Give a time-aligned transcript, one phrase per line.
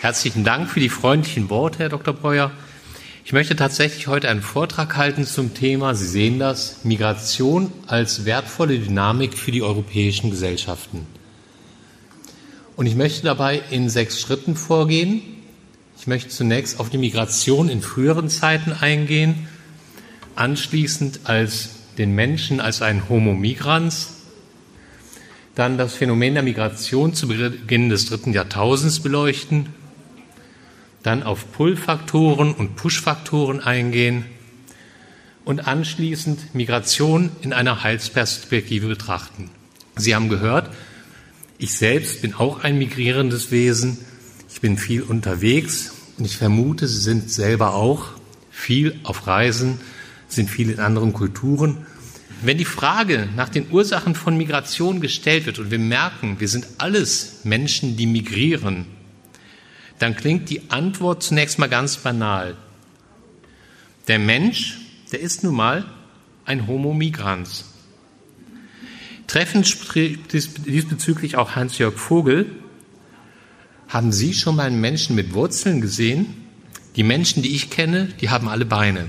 [0.00, 2.14] Herzlichen Dank für die freundlichen Worte, Herr Dr.
[2.14, 2.50] Breuer.
[3.26, 8.78] Ich möchte tatsächlich heute einen Vortrag halten zum Thema, Sie sehen das, Migration als wertvolle
[8.78, 11.06] Dynamik für die europäischen Gesellschaften.
[12.76, 15.20] Und ich möchte dabei in sechs Schritten vorgehen.
[15.98, 19.48] Ich möchte zunächst auf die Migration in früheren Zeiten eingehen,
[20.34, 24.14] anschließend als den Menschen als ein Homo migrans,
[25.54, 29.74] dann das Phänomen der Migration zu Beginn des dritten Jahrtausends beleuchten,
[31.02, 34.24] dann auf Pull-Faktoren und Push-Faktoren eingehen
[35.44, 39.50] und anschließend Migration in einer Heilsperspektive betrachten.
[39.96, 40.70] Sie haben gehört,
[41.58, 43.98] ich selbst bin auch ein migrierendes Wesen.
[44.48, 48.06] Ich bin viel unterwegs und ich vermute, Sie sind selber auch
[48.50, 49.80] viel auf Reisen,
[50.28, 51.86] sind viel in anderen Kulturen.
[52.42, 56.66] Wenn die Frage nach den Ursachen von Migration gestellt wird und wir merken, wir sind
[56.78, 58.86] alles Menschen, die migrieren,
[60.00, 62.56] dann klingt die Antwort zunächst mal ganz banal.
[64.08, 64.78] Der Mensch,
[65.12, 65.84] der ist nun mal
[66.44, 67.66] ein Homo migrans.
[69.26, 72.46] Treffend spricht diesbezüglich auch Hans-Jörg Vogel.
[73.88, 76.34] Haben Sie schon mal einen Menschen mit Wurzeln gesehen?
[76.96, 79.06] Die Menschen, die ich kenne, die haben alle Beine.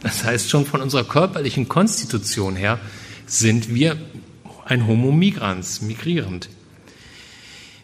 [0.00, 2.78] Das heißt, schon von unserer körperlichen Konstitution her
[3.26, 3.96] sind wir
[4.64, 6.48] ein Homo migrans, migrierend.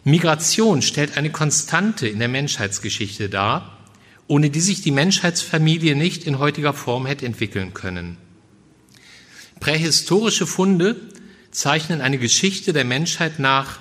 [0.03, 3.77] Migration stellt eine Konstante in der Menschheitsgeschichte dar,
[4.27, 8.17] ohne die sich die Menschheitsfamilie nicht in heutiger Form hätte entwickeln können.
[9.59, 10.97] Prähistorische Funde
[11.51, 13.79] zeichnen eine Geschichte der Menschheit nach,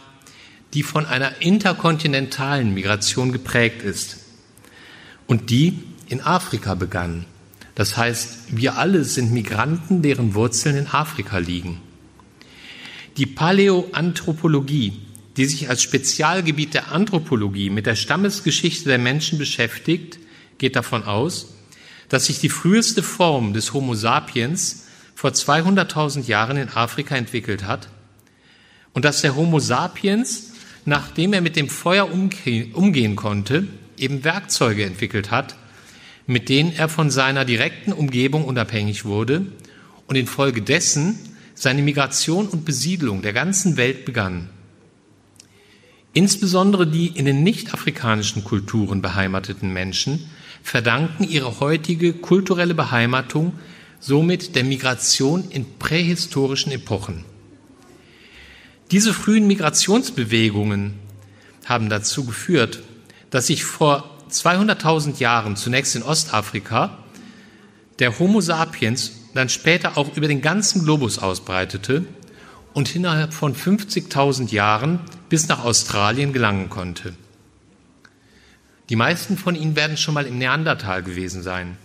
[0.74, 4.18] die von einer interkontinentalen Migration geprägt ist
[5.26, 7.24] und die in Afrika begann.
[7.74, 11.80] Das heißt, wir alle sind Migranten, deren Wurzeln in Afrika liegen.
[13.16, 15.00] Die Paläoanthropologie,
[15.36, 20.18] die sich als Spezialgebiet der Anthropologie mit der Stammesgeschichte der Menschen beschäftigt,
[20.58, 21.54] geht davon aus,
[22.08, 27.88] dass sich die früheste Form des Homo sapiens vor 200.000 Jahren in Afrika entwickelt hat
[28.92, 30.52] und dass der Homo sapiens,
[30.84, 33.66] nachdem er mit dem Feuer umgehen konnte,
[33.96, 35.56] eben Werkzeuge entwickelt hat,
[36.26, 39.46] mit denen er von seiner direkten Umgebung unabhängig wurde
[40.06, 41.18] und infolgedessen
[41.54, 44.50] seine Migration und Besiedlung der ganzen Welt begann.
[46.14, 50.30] Insbesondere die in den nicht-afrikanischen Kulturen beheimateten Menschen
[50.62, 53.54] verdanken ihre heutige kulturelle Beheimatung
[53.98, 57.24] somit der Migration in prähistorischen Epochen.
[58.90, 60.94] Diese frühen Migrationsbewegungen
[61.64, 62.80] haben dazu geführt,
[63.30, 66.98] dass sich vor 200.000 Jahren zunächst in Ostafrika
[68.00, 72.04] der Homo sapiens dann später auch über den ganzen Globus ausbreitete
[72.74, 75.00] und innerhalb von 50.000 Jahren
[75.32, 77.14] bis nach Australien gelangen konnte.
[78.90, 81.78] Die meisten von Ihnen werden schon mal im Neandertal gewesen sein.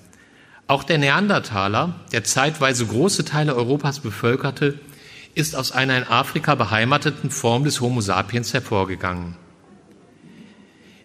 [0.68, 4.78] Auch der Neandertaler, der zeitweise große Teile Europas bevölkerte,
[5.34, 9.38] ist aus einer in Afrika beheimateten Form des Homo sapiens hervorgegangen.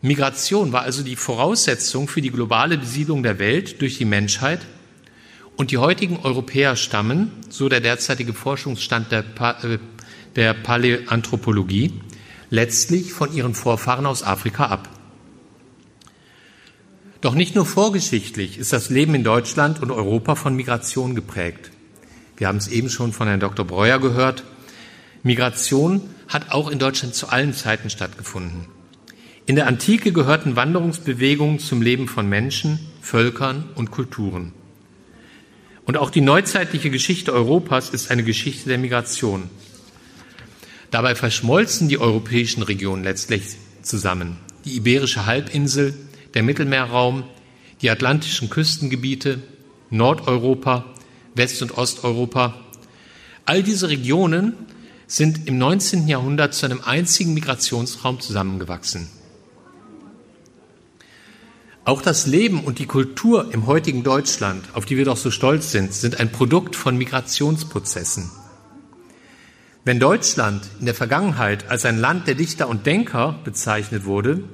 [0.01, 4.67] Migration war also die Voraussetzung für die globale Besiedlung der Welt durch die Menschheit
[5.55, 9.79] und die heutigen Europäer stammen, so der derzeitige Forschungsstand der, pa äh,
[10.35, 11.93] der Paläanthropologie,
[12.53, 14.91] letztlich von ihren Vorfahren aus Afrika ab.
[17.23, 21.71] Doch nicht nur vorgeschichtlich ist das Leben in Deutschland und Europa von Migration geprägt.
[22.37, 23.65] Wir haben es eben schon von Herrn Dr.
[23.65, 24.45] Breuer gehört.
[25.23, 28.67] Migration hat auch in Deutschland zu allen Zeiten stattgefunden.
[29.47, 34.53] In der Antike gehörten Wanderungsbewegungen zum Leben von Menschen, Völkern und Kulturen.
[35.87, 39.49] Und auch die neuzeitliche Geschichte Europas ist eine Geschichte der Migration.
[40.93, 44.37] Dabei verschmolzen die europäischen Regionen letztlich zusammen.
[44.67, 45.95] Die iberische Halbinsel,
[46.35, 47.25] der Mittelmeerraum,
[47.81, 49.43] die atlantischen Küstengebiete,
[49.89, 50.85] Nordeuropa,
[51.35, 52.61] West- und Osteuropa.
[53.47, 54.53] All diese Regionen
[55.07, 56.09] sind im 19.
[56.09, 59.09] Jahrhundert zu einem einzigen Migrationsraum zusammengewachsen.
[61.87, 65.73] Auch das Leben und die Kultur im heutigen Deutschland, auf die wir doch so stolz
[65.73, 68.31] sind, sind ein Produkt von Migrationsprozessen.
[69.85, 74.45] Wenn Deutschland in der Vergangenheit als ein Land der Dichter und Denker bezeichnet wurde,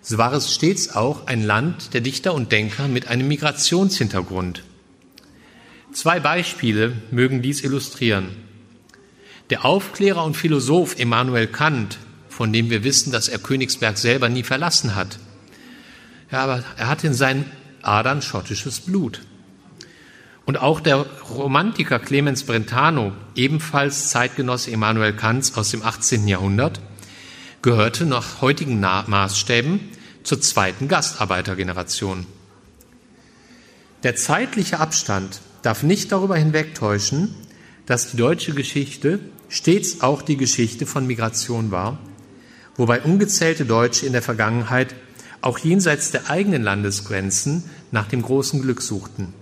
[0.00, 4.62] so war es stets auch ein Land der Dichter und Denker mit einem Migrationshintergrund.
[5.92, 8.28] Zwei Beispiele mögen dies illustrieren.
[9.50, 11.98] Der Aufklärer und Philosoph Immanuel Kant,
[12.30, 15.18] von dem wir wissen, dass er Königsberg selber nie verlassen hat.
[16.30, 17.50] Ja, aber er hat in seinen
[17.82, 19.20] Adern schottisches Blut.
[20.48, 26.26] Und auch der Romantiker Clemens Brentano, ebenfalls Zeitgenosse Immanuel Kants aus dem 18.
[26.26, 26.80] Jahrhundert,
[27.60, 29.78] gehörte nach heutigen Maßstäben
[30.22, 32.24] zur zweiten Gastarbeitergeneration.
[34.04, 37.34] Der zeitliche Abstand darf nicht darüber hinwegtäuschen,
[37.84, 39.20] dass die deutsche Geschichte
[39.50, 41.98] stets auch die Geschichte von Migration war,
[42.74, 44.94] wobei ungezählte Deutsche in der Vergangenheit
[45.42, 49.34] auch jenseits der eigenen Landesgrenzen nach dem großen Glück suchten.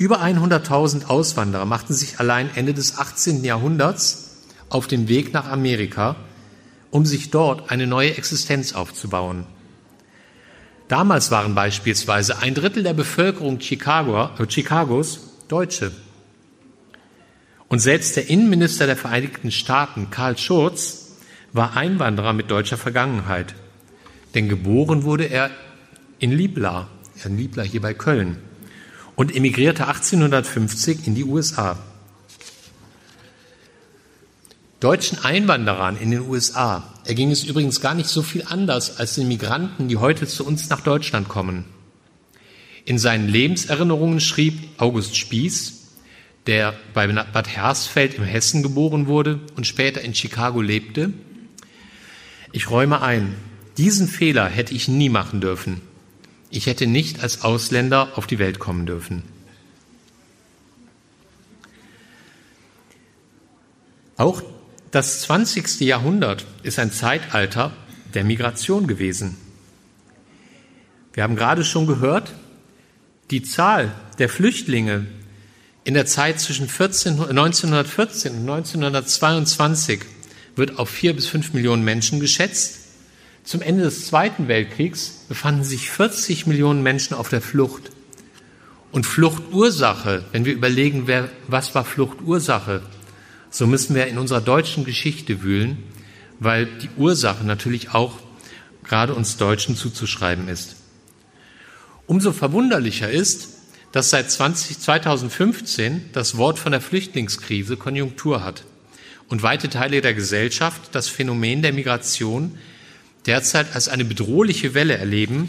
[0.00, 3.44] Über 100.000 Auswanderer machten sich allein Ende des 18.
[3.44, 6.16] Jahrhunderts auf den Weg nach Amerika,
[6.90, 9.44] um sich dort eine neue Existenz aufzubauen.
[10.88, 15.92] Damals waren beispielsweise ein Drittel der Bevölkerung Chicago, äh, Chicagos Deutsche.
[17.68, 21.10] Und selbst der Innenminister der Vereinigten Staaten, Karl Schurz,
[21.52, 23.54] war Einwanderer mit deutscher Vergangenheit.
[24.34, 25.50] Denn geboren wurde er
[26.20, 26.88] in Liebla,
[27.22, 28.38] in Liebla hier bei Köln,
[29.20, 31.78] und emigrierte 1850 in die USA.
[34.80, 39.28] Deutschen Einwanderern in den USA erging es übrigens gar nicht so viel anders als den
[39.28, 41.66] Migranten, die heute zu uns nach Deutschland kommen.
[42.86, 45.88] In seinen Lebenserinnerungen schrieb August Spieß,
[46.46, 51.12] der bei Bad Hersfeld im Hessen geboren wurde und später in Chicago lebte,
[52.52, 53.34] ich räume ein,
[53.76, 55.89] diesen Fehler hätte ich nie machen dürfen.
[56.50, 59.22] Ich hätte nicht als Ausländer auf die Welt kommen dürfen.
[64.16, 64.42] Auch
[64.90, 65.80] das 20.
[65.80, 67.72] Jahrhundert ist ein Zeitalter
[68.12, 69.36] der Migration gewesen.
[71.12, 72.32] Wir haben gerade schon gehört,
[73.30, 75.06] die Zahl der Flüchtlinge
[75.84, 80.00] in der Zeit zwischen 14, 1914 und 1922
[80.56, 82.79] wird auf vier bis fünf Millionen Menschen geschätzt.
[83.50, 87.90] Zum Ende des Zweiten Weltkriegs befanden sich 40 Millionen Menschen auf der Flucht.
[88.92, 92.80] Und Fluchtursache, wenn wir überlegen, wer, was war Fluchtursache,
[93.50, 95.78] so müssen wir in unserer deutschen Geschichte wühlen,
[96.38, 98.20] weil die Ursache natürlich auch
[98.84, 100.76] gerade uns Deutschen zuzuschreiben ist.
[102.06, 103.48] Umso verwunderlicher ist,
[103.90, 108.62] dass seit 20, 2015 das Wort von der Flüchtlingskrise Konjunktur hat
[109.28, 112.56] und weite Teile der Gesellschaft das Phänomen der Migration
[113.30, 115.48] derzeit als eine bedrohliche Welle erleben,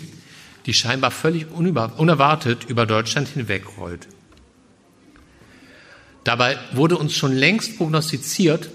[0.67, 4.07] die scheinbar völlig unerwartet über Deutschland hinwegrollt.
[6.23, 8.69] Dabei wurde uns schon längst prognostiziert,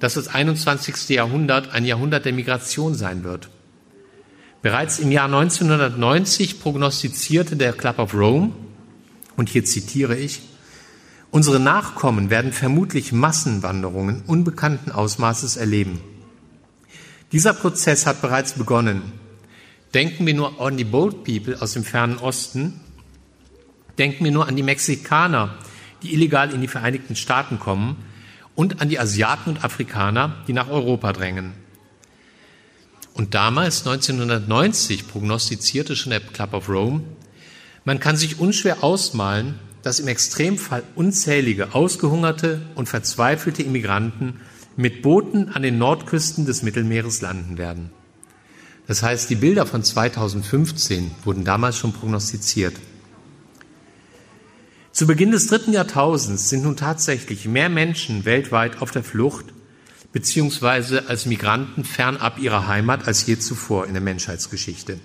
[0.00, 1.08] dass das 21.
[1.10, 3.48] Jahrhundert ein Jahrhundert der Migration sein wird.
[4.60, 8.50] Bereits im Jahr 1990 prognostizierte der Club of Rome,
[9.36, 10.40] und hier zitiere ich,
[11.30, 16.00] unsere Nachkommen werden vermutlich Massenwanderungen unbekannten Ausmaßes erleben.
[17.32, 19.12] Dieser Prozess hat bereits begonnen.
[19.94, 22.80] Denken wir nur an die Boat People aus dem fernen Osten,
[23.98, 25.56] denken wir nur an die Mexikaner,
[26.02, 27.96] die illegal in die Vereinigten Staaten kommen,
[28.54, 31.52] und an die Asiaten und Afrikaner, die nach Europa drängen.
[33.12, 37.02] Und damals, 1990, prognostizierte schon der Club of Rome,
[37.84, 44.40] man kann sich unschwer ausmalen, dass im Extremfall unzählige ausgehungerte und verzweifelte Immigranten
[44.76, 47.90] mit Booten an den Nordküsten des Mittelmeeres landen werden.
[48.86, 52.76] Das heißt, die Bilder von 2015 wurden damals schon prognostiziert.
[54.92, 59.46] Zu Beginn des dritten Jahrtausends sind nun tatsächlich mehr Menschen weltweit auf der Flucht
[60.16, 64.98] beziehungsweise als Migranten fernab ihrer Heimat als je zuvor in der Menschheitsgeschichte.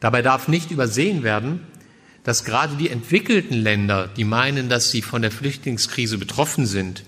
[0.00, 1.60] Dabei darf nicht übersehen werden,
[2.22, 7.04] dass gerade die entwickelten Länder, die meinen, dass sie von der Flüchtlingskrise betroffen sind,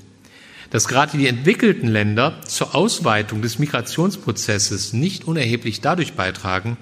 [0.77, 6.77] dass gerade die entwickelten Länder zur Ausweitung des Migrationsprozesses nicht unerheblich dadurch beitragen,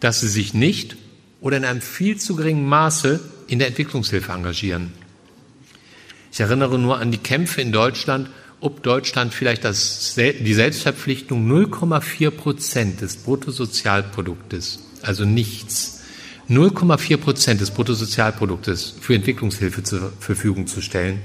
[0.00, 0.96] dass sie sich nicht
[1.42, 4.94] oder in einem viel zu geringen Maße in der Entwicklungshilfe engagieren.
[6.32, 12.30] Ich erinnere nur an die Kämpfe in Deutschland, ob Deutschland vielleicht das, die Selbstverpflichtung 0,4
[12.30, 16.00] Prozent des Bruttosozialproduktes, also nichts,
[16.48, 21.20] 0,4 Prozent des Bruttosozialproduktes für Entwicklungshilfe zur Verfügung zu stellen.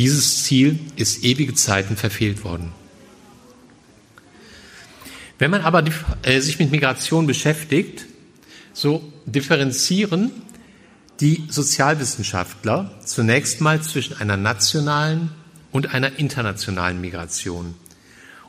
[0.00, 2.72] Dieses Ziel ist ewige Zeiten verfehlt worden.
[5.38, 5.84] Wenn man aber
[6.22, 8.06] äh, sich mit Migration beschäftigt,
[8.72, 10.30] so differenzieren
[11.20, 15.32] die Sozialwissenschaftler zunächst mal zwischen einer nationalen
[15.70, 17.74] und einer internationalen Migration.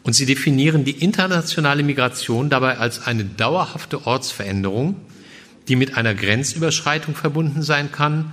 [0.03, 4.95] Und sie definieren die internationale Migration dabei als eine dauerhafte Ortsveränderung,
[5.67, 8.31] die mit einer Grenzüberschreitung verbunden sein kann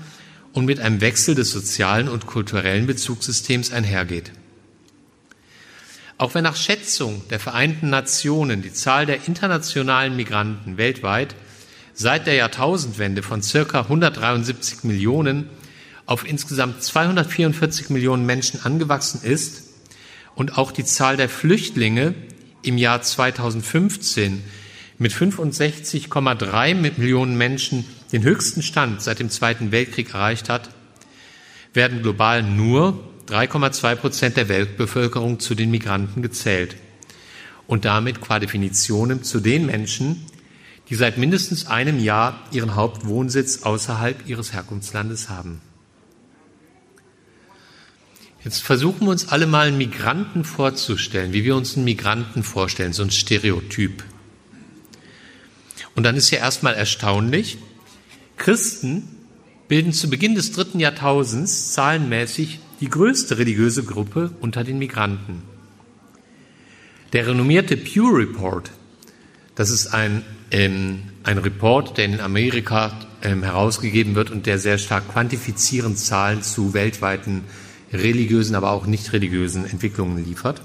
[0.58, 4.32] und mit einem Wechsel des sozialen und kulturellen Bezugssystems einhergeht.
[6.18, 11.36] Auch wenn nach Schätzung der Vereinten Nationen die Zahl der internationalen Migranten weltweit
[11.94, 15.48] seit der Jahrtausendwende von circa 173 Millionen
[16.06, 19.62] auf insgesamt 244 Millionen Menschen angewachsen ist
[20.34, 22.14] und auch die Zahl der Flüchtlinge
[22.62, 24.42] im Jahr 2015
[24.98, 30.70] mit 65,3 Millionen Menschen den höchsten Stand seit dem Zweiten Weltkrieg erreicht hat,
[31.72, 36.76] werden global nur 3,2 Prozent der Weltbevölkerung zu den Migranten gezählt
[37.66, 40.24] und damit qua Definition zu den Menschen,
[40.88, 45.60] die seit mindestens einem Jahr ihren Hauptwohnsitz außerhalb ihres Herkunftslandes haben.
[48.42, 52.94] Jetzt versuchen wir uns alle mal einen Migranten vorzustellen, wie wir uns einen Migranten vorstellen,
[52.94, 54.02] so ein Stereotyp.
[55.98, 57.58] Und dann ist ja erstmal erstaunlich,
[58.36, 59.02] Christen
[59.66, 65.42] bilden zu Beginn des dritten Jahrtausends zahlenmäßig die größte religiöse Gruppe unter den Migranten.
[67.12, 68.70] Der renommierte Pew Report,
[69.56, 74.78] das ist ein, ähm, ein Report, der in Amerika ähm, herausgegeben wird und der sehr
[74.78, 77.42] stark quantifizierend Zahlen zu weltweiten
[77.92, 80.62] religiösen, aber auch nicht religiösen Entwicklungen liefert.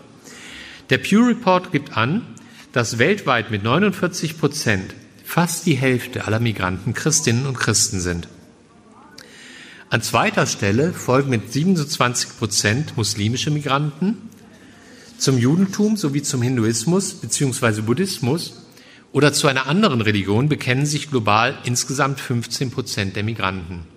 [0.91, 2.21] Der Pew Report gibt an,
[2.71, 4.93] dass weltweit mit 49 Prozent
[5.33, 8.27] fast die Hälfte aller Migranten Christinnen und Christen sind.
[9.89, 14.29] An zweiter Stelle folgen mit 27 Prozent muslimische Migranten,
[15.17, 17.81] zum Judentum sowie zum Hinduismus bzw.
[17.81, 18.61] Buddhismus
[19.11, 23.87] oder zu einer anderen Religion bekennen sich global insgesamt 15 Prozent der Migranten.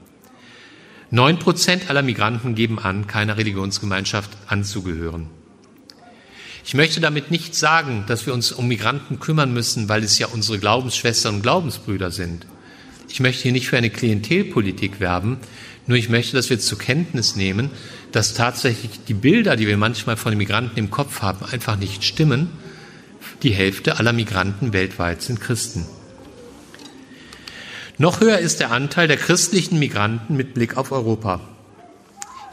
[1.11, 5.29] Neun Prozent aller Migranten geben an, keiner Religionsgemeinschaft anzugehören.
[6.67, 10.27] Ich möchte damit nicht sagen, dass wir uns um Migranten kümmern müssen, weil es ja
[10.27, 12.45] unsere Glaubensschwestern und Glaubensbrüder sind.
[13.09, 15.39] Ich möchte hier nicht für eine Klientelpolitik werben,
[15.87, 17.71] nur ich möchte, dass wir zur Kenntnis nehmen,
[18.11, 22.51] dass tatsächlich die Bilder, die wir manchmal von Migranten im Kopf haben, einfach nicht stimmen.
[23.45, 25.87] Die Hälfte aller Migranten weltweit sind Christen.
[27.97, 31.41] Noch höher ist der Anteil der christlichen Migranten mit Blick auf Europa.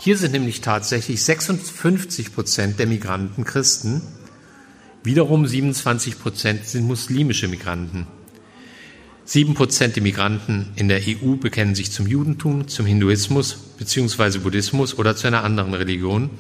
[0.03, 4.01] Hier sind nämlich tatsächlich 56 Prozent der Migranten Christen,
[5.01, 8.05] wiederum 27 Prozent sind muslimische Migranten.
[9.23, 14.39] Sieben Prozent der Migranten in der EU bekennen sich zum Judentum, zum Hinduismus bzw.
[14.39, 16.31] Buddhismus oder zu einer anderen Religion.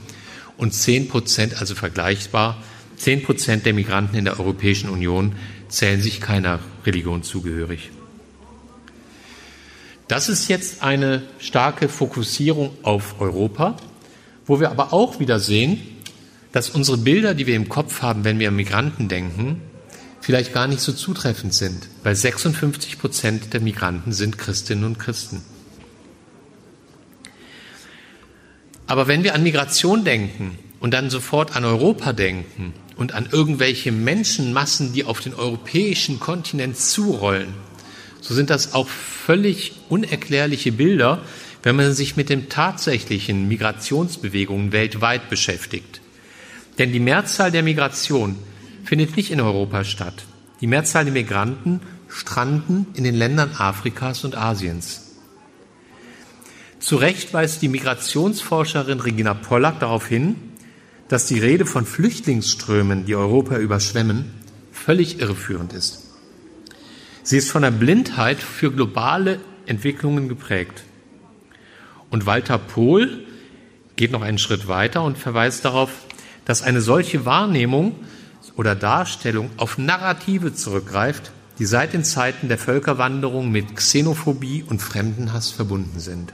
[0.57, 2.61] Und zehn Prozent, also vergleichbar,
[2.97, 5.37] zehn Prozent der Migranten in der Europäischen Union
[5.69, 7.91] zählen sich keiner Religion zugehörig.
[10.13, 13.77] Das ist jetzt eine starke Fokussierung auf Europa,
[14.45, 15.81] wo wir aber auch wieder sehen,
[16.51, 19.59] dass unsere Bilder, die wir im Kopf haben, wenn wir an Migranten denken,
[20.21, 25.41] vielleicht gar nicht so zutreffend sind, weil 56 Prozent der Migranten sind Christinnen und Christen.
[28.85, 33.91] Aber wenn wir an Migration denken und dann sofort an Europa denken und an irgendwelche
[33.91, 37.55] Menschenmassen, die auf den europäischen Kontinent zurollen,
[38.23, 41.21] so sind das auch völlig unerklärliche Bilder,
[41.61, 45.99] wenn man sich mit den tatsächlichen Migrationsbewegungen weltweit beschäftigt.
[46.77, 48.37] Denn die Mehrzahl der Migration
[48.85, 50.23] findet nicht in Europa statt.
[50.61, 55.17] Die Mehrzahl der Migranten stranden in den Ländern Afrikas und Asiens.
[56.79, 60.35] Zu Recht weist die Migrationsforscherin Regina Pollack darauf hin,
[61.09, 64.31] dass die Rede von Flüchtlingsströmen, die Europa überschwemmen,
[64.71, 66.02] völlig irreführend ist.
[67.23, 70.83] Sie ist von der Blindheit für globale Entwicklungen geprägt.
[72.09, 73.25] Und Walter Pohl
[73.95, 75.89] geht noch einen Schritt weiter und verweist darauf,
[76.43, 77.95] dass eine solche Wahrnehmung
[78.57, 85.49] oder Darstellung auf Narrative zurückgreift, die seit den Zeiten der Völkerwanderung mit Xenophobie und Fremdenhass
[85.49, 86.33] verbunden sind.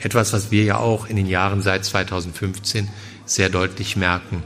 [0.00, 2.88] Etwas, was wir ja auch in den Jahren seit 2015
[3.26, 4.42] sehr deutlich merken.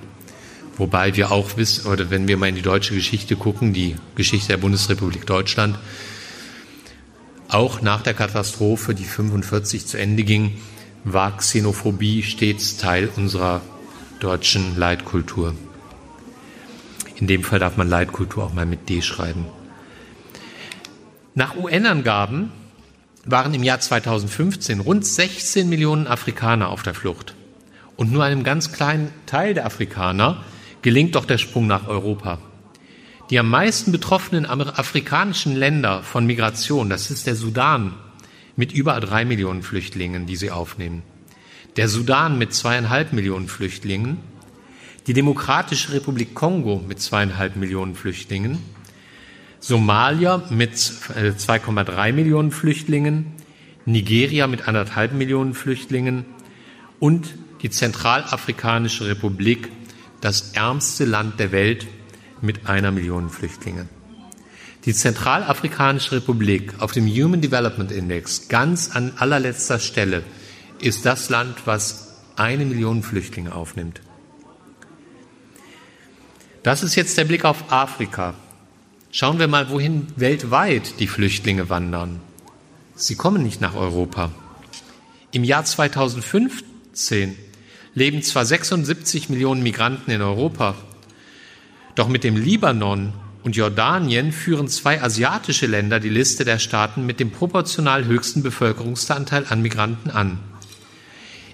[0.77, 4.49] Wobei wir auch wissen, oder wenn wir mal in die deutsche Geschichte gucken, die Geschichte
[4.49, 5.79] der Bundesrepublik Deutschland,
[7.49, 10.59] auch nach der Katastrophe, die 45 zu Ende ging,
[11.05, 13.61] war Xenophobie stets Teil unserer
[14.19, 15.55] deutschen Leitkultur.
[17.17, 19.47] In dem Fall darf man Leitkultur auch mal mit D schreiben.
[21.37, 22.51] Nach UN-Angaben
[23.25, 27.35] waren im Jahr 2015 rund 16 Millionen Afrikaner auf der Flucht.
[27.97, 30.45] Und nur einem ganz kleinen Teil der Afrikaner
[30.85, 32.39] gelingt doch der Sprung nach Europa.
[33.31, 37.95] Die am meisten betroffenen afrikanischen Länder von Migration, das ist der Sudan
[38.55, 41.03] mit über drei Millionen Flüchtlingen, die sie aufnehmen,
[41.79, 44.19] der Sudan mit zweieinhalb Millionen Flüchtlingen,
[45.07, 48.59] die Demokratische Republik Kongo mit zweieinhalb Millionen Flüchtlingen,
[49.61, 53.33] Somalia mit 2,3 äh, Millionen Flüchtlingen,
[53.87, 56.27] Nigeria mit anderthalb Millionen Flüchtlingen.
[57.01, 59.71] Und die Zentralafrikanische Republik,
[60.25, 61.87] das ärmste Land der Welt
[62.41, 63.91] mit einer Million Flüchtlingen.
[64.87, 70.23] Die Zentralafrikanische Republik auf dem Human Development Index ganz an allerletzter Stelle
[70.81, 74.01] ist das Land, was eine Million Flüchtlinge aufnimmt.
[76.63, 78.33] Das ist jetzt der Blick auf Afrika.
[79.13, 82.21] Schauen wir mal, wohin weltweit die Flüchtlinge wandern.
[82.95, 84.33] Sie kommen nicht nach Europa.
[85.33, 87.37] Im Jahr 2015
[87.95, 90.75] leben zwar 76 Millionen Migranten in Europa,
[91.95, 93.13] doch mit dem Libanon
[93.45, 99.47] und Jordanien führen zwei asiatische Länder die Liste der Staaten mit dem proportional höchsten Bevölkerungsanteil
[99.49, 100.39] an Migranten an.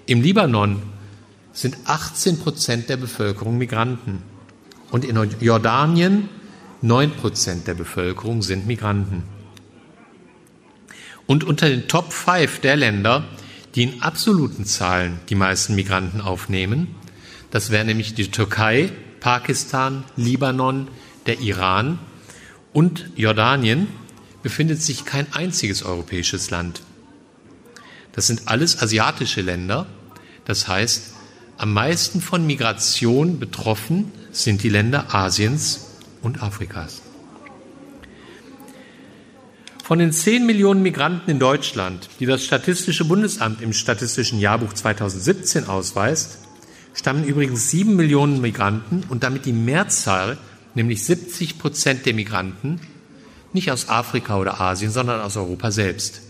[0.05, 0.81] Im Libanon
[1.53, 4.23] sind 18 Prozent der Bevölkerung Migranten
[4.89, 6.29] und in Jordanien
[6.81, 9.23] 9 Prozent der Bevölkerung sind Migranten.
[11.27, 13.25] Und unter den Top 5 der Länder,
[13.75, 16.95] die in absoluten Zahlen die meisten Migranten aufnehmen,
[17.51, 20.87] das wären nämlich die Türkei, Pakistan, Libanon,
[21.25, 21.99] der Iran
[22.73, 23.87] und Jordanien
[24.41, 26.81] befindet sich kein einziges europäisches Land.
[28.13, 29.85] Das sind alles asiatische Länder.
[30.45, 31.13] Das heißt,
[31.57, 37.00] am meisten von Migration betroffen sind die Länder Asiens und Afrikas.
[39.91, 45.67] Von den 10 Millionen Migranten in Deutschland, die das Statistische Bundesamt im Statistischen Jahrbuch 2017
[45.67, 46.37] ausweist,
[46.93, 50.37] stammen übrigens 7 Millionen Migranten und damit die Mehrzahl
[50.75, 52.79] nämlich 70 Prozent der Migranten,
[53.51, 56.21] nicht aus Afrika oder Asien, sondern aus Europa selbst.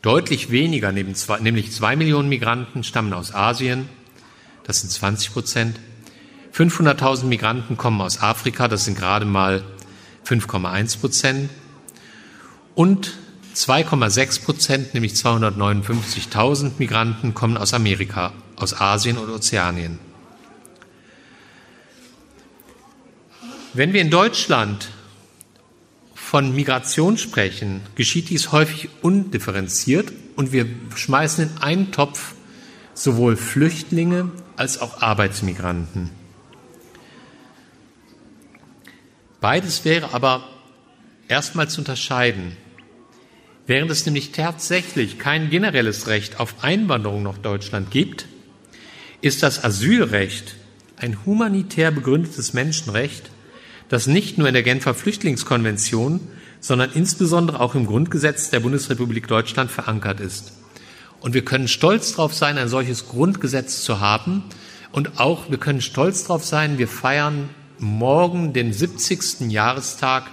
[0.00, 3.88] Deutlich weniger, nämlich zwei Millionen Migranten, stammen aus Asien,
[4.62, 5.80] das sind 20 Prozent.
[6.54, 9.64] 500.000 Migranten kommen aus Afrika, das sind gerade mal
[10.24, 11.50] 5,1 Prozent.
[12.76, 13.14] Und
[13.54, 19.98] 2,6 Prozent, nämlich 259.000 Migranten, kommen aus Amerika, aus Asien und Ozeanien.
[23.72, 24.90] Wenn wir in Deutschland
[26.14, 32.34] von Migration sprechen, geschieht dies häufig undifferenziert und wir schmeißen in einen Topf
[32.92, 36.10] sowohl Flüchtlinge als auch Arbeitsmigranten.
[39.40, 40.46] Beides wäre aber
[41.28, 42.56] erstmal zu unterscheiden.
[43.66, 48.26] Während es nämlich tatsächlich kein generelles Recht auf Einwanderung nach Deutschland gibt,
[49.22, 50.54] ist das Asylrecht
[50.96, 53.30] ein humanitär begründetes Menschenrecht,
[53.88, 56.20] das nicht nur in der Genfer Flüchtlingskonvention,
[56.60, 60.52] sondern insbesondere auch im Grundgesetz der Bundesrepublik Deutschland verankert ist.
[61.20, 64.44] Und wir können stolz darauf sein, ein solches Grundgesetz zu haben.
[64.92, 67.48] Und auch wir können stolz darauf sein, wir feiern
[67.78, 69.50] morgen den 70.
[69.50, 70.30] Jahrestag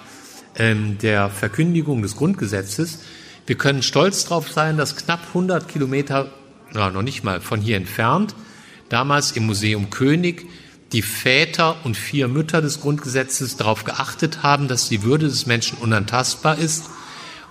[0.56, 3.00] ähm, der Verkündigung des Grundgesetzes.
[3.46, 6.32] Wir können stolz darauf sein, dass knapp 100 Kilometer,
[6.72, 8.36] na, noch nicht mal von hier entfernt,
[8.90, 10.48] damals im Museum König
[10.94, 15.78] die Väter und vier Mütter des Grundgesetzes darauf geachtet haben, dass die Würde des Menschen
[15.80, 16.86] unantastbar ist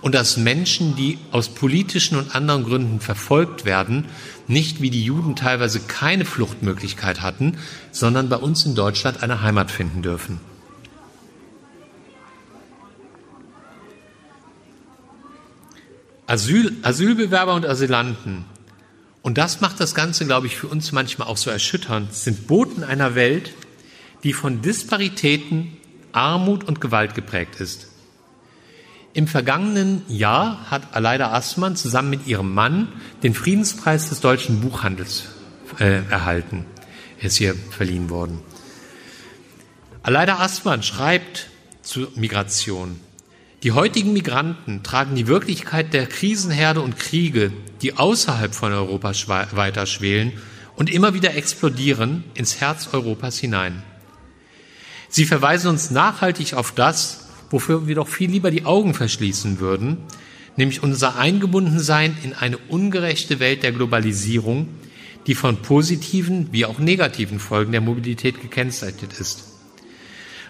[0.01, 4.05] und dass Menschen, die aus politischen und anderen Gründen verfolgt werden,
[4.47, 7.57] nicht wie die Juden teilweise keine Fluchtmöglichkeit hatten,
[7.91, 10.39] sondern bei uns in Deutschland eine Heimat finden dürfen.
[16.25, 18.45] Asyl, Asylbewerber und Asylanten
[19.23, 22.83] und das macht das Ganze, glaube ich, für uns manchmal auch so erschütternd, sind Boten
[22.83, 23.53] einer Welt,
[24.23, 25.77] die von Disparitäten,
[26.11, 27.87] Armut und Gewalt geprägt ist.
[29.13, 32.89] Im vergangenen Jahr hat Aleida Assmann zusammen mit ihrem Mann
[33.23, 35.23] den Friedenspreis des deutschen Buchhandels
[35.79, 36.65] äh, erhalten.
[37.19, 38.39] Er ist hier verliehen worden.
[40.01, 41.47] Aleida Assmann schreibt
[41.81, 42.99] zur Migration.
[43.63, 49.13] Die heutigen Migranten tragen die Wirklichkeit der Krisenherde und Kriege, die außerhalb von Europa
[49.55, 50.33] weiter schwelen
[50.75, 53.81] und immer wieder explodieren, ins Herz Europas hinein.
[55.07, 59.95] Sie verweisen uns nachhaltig auf das, wofür wir doch viel lieber die Augen verschließen würden,
[60.57, 64.67] nämlich unser Eingebundensein in eine ungerechte Welt der Globalisierung,
[65.25, 69.52] die von positiven wie auch negativen Folgen der Mobilität gekennzeichnet ist.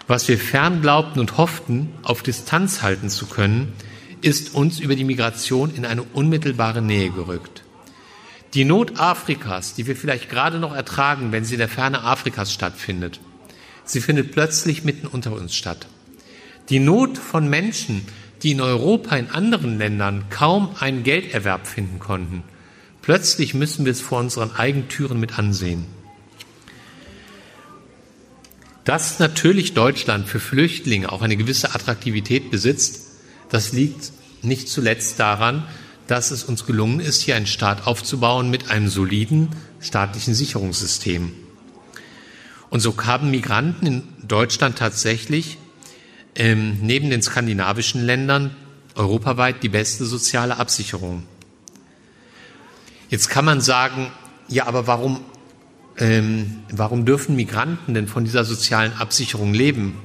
[0.06, 3.72] Was wir fern glaubten und hofften, auf Distanz halten zu können,
[4.20, 7.62] ist uns über die Migration in eine unmittelbare Nähe gerückt.
[8.52, 12.52] Die Not Afrikas, die wir vielleicht gerade noch ertragen, wenn sie in der Ferne Afrikas
[12.52, 13.18] stattfindet,
[13.84, 15.88] sie findet plötzlich mitten unter uns statt.
[16.68, 18.06] Die Not von Menschen,
[18.42, 22.42] die in Europa, in anderen Ländern kaum einen Gelderwerb finden konnten,
[23.00, 25.86] plötzlich müssen wir es vor unseren Eigentüren mit ansehen.
[28.84, 33.02] Dass natürlich Deutschland für Flüchtlinge auch eine gewisse Attraktivität besitzt,
[33.48, 35.66] das liegt nicht zuletzt daran,
[36.06, 39.48] dass es uns gelungen ist, hier einen Staat aufzubauen mit einem soliden
[39.80, 41.32] staatlichen Sicherungssystem.
[42.68, 45.58] Und so haben Migranten in Deutschland tatsächlich
[46.34, 48.54] ähm, neben den skandinavischen Ländern
[48.96, 51.22] europaweit die beste soziale Absicherung.
[53.08, 54.10] Jetzt kann man sagen,
[54.48, 55.20] ja, aber warum
[55.96, 59.96] ähm, warum dürfen Migranten denn von dieser sozialen Absicherung leben?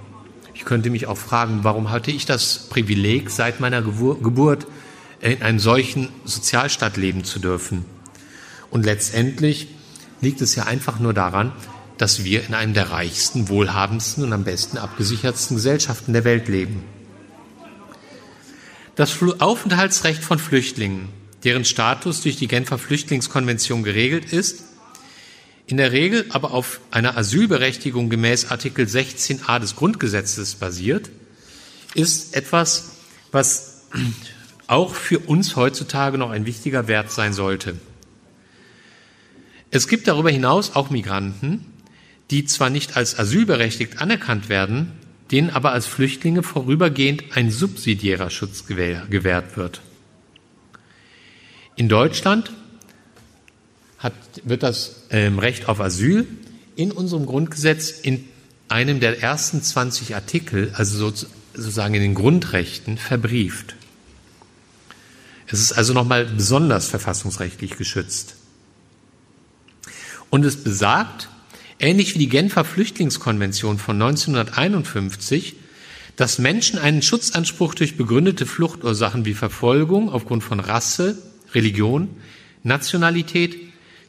[0.53, 4.67] Ich könnte mich auch fragen, warum hatte ich das Privileg, seit meiner Geburt
[5.21, 7.85] in einem solchen Sozialstaat leben zu dürfen?
[8.69, 9.67] Und letztendlich
[10.21, 11.53] liegt es ja einfach nur daran,
[11.97, 16.83] dass wir in einem der reichsten, wohlhabendsten und am besten abgesichertsten Gesellschaften der Welt leben.
[18.95, 21.09] Das Aufenthaltsrecht von Flüchtlingen,
[21.43, 24.63] deren Status durch die Genfer Flüchtlingskonvention geregelt ist,
[25.69, 31.11] in der Regel aber auf einer Asylberechtigung gemäß Artikel 16a des Grundgesetzes basiert,
[31.93, 32.97] ist etwas,
[33.31, 33.83] was
[34.65, 37.75] auch für uns heutzutage noch ein wichtiger Wert sein sollte.
[39.69, 41.63] Es gibt darüber hinaus auch Migranten,
[42.31, 44.93] die zwar nicht als asylberechtigt anerkannt werden,
[45.29, 49.81] denen aber als Flüchtlinge vorübergehend ein subsidiärer Schutz gewährt wird.
[51.75, 52.51] In Deutschland
[53.99, 56.25] hat, wird das ähm, Recht auf Asyl
[56.75, 58.25] in unserem Grundgesetz in
[58.69, 63.75] einem der ersten 20 Artikel, also sozusagen in den Grundrechten, verbrieft.
[65.47, 68.35] Es ist also nochmal besonders verfassungsrechtlich geschützt.
[70.29, 71.27] Und es besagt,
[71.79, 75.55] ähnlich wie die Genfer Flüchtlingskonvention von 1951,
[76.15, 81.17] dass Menschen einen Schutzanspruch durch begründete Fluchtursachen wie Verfolgung aufgrund von Rasse,
[81.53, 82.09] Religion,
[82.61, 83.57] Nationalität,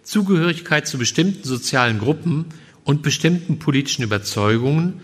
[0.02, 2.46] Zugehörigkeit zu bestimmten sozialen Gruppen
[2.84, 5.00] und bestimmten politischen Überzeugungen,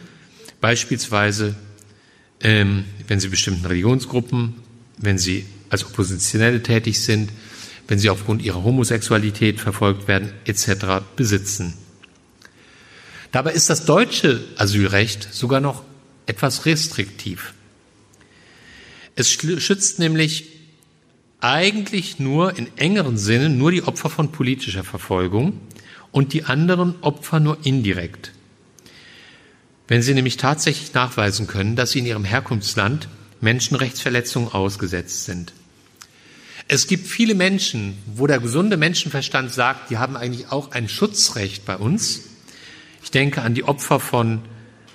[0.61, 1.55] beispielsweise
[2.41, 4.55] ähm, wenn sie bestimmten Religionsgruppen,
[4.99, 7.31] wenn sie als Oppositionelle tätig sind,
[7.89, 11.05] wenn sie aufgrund ihrer Homosexualität verfolgt werden, etc.
[11.15, 11.75] besitzen.
[13.33, 15.85] Dabei ist das deutsche Asylrecht sogar noch
[16.27, 17.55] etwas restriktiv.
[19.15, 20.56] Es schützt nämlich
[21.41, 25.61] eigentlich nur in engeren Sinne nur die Opfer von politischer Verfolgung
[26.13, 28.33] und die anderen Opfer nur indirekt.
[29.89, 33.09] Wenn sie nämlich tatsächlich nachweisen können, dass sie in ihrem Herkunftsland
[33.41, 35.53] Menschenrechtsverletzungen ausgesetzt sind.
[36.69, 41.65] Es gibt viele Menschen, wo der gesunde Menschenverstand sagt, die haben eigentlich auch ein Schutzrecht
[41.65, 42.23] bei uns.
[43.05, 44.41] Ich denke an die Opfer von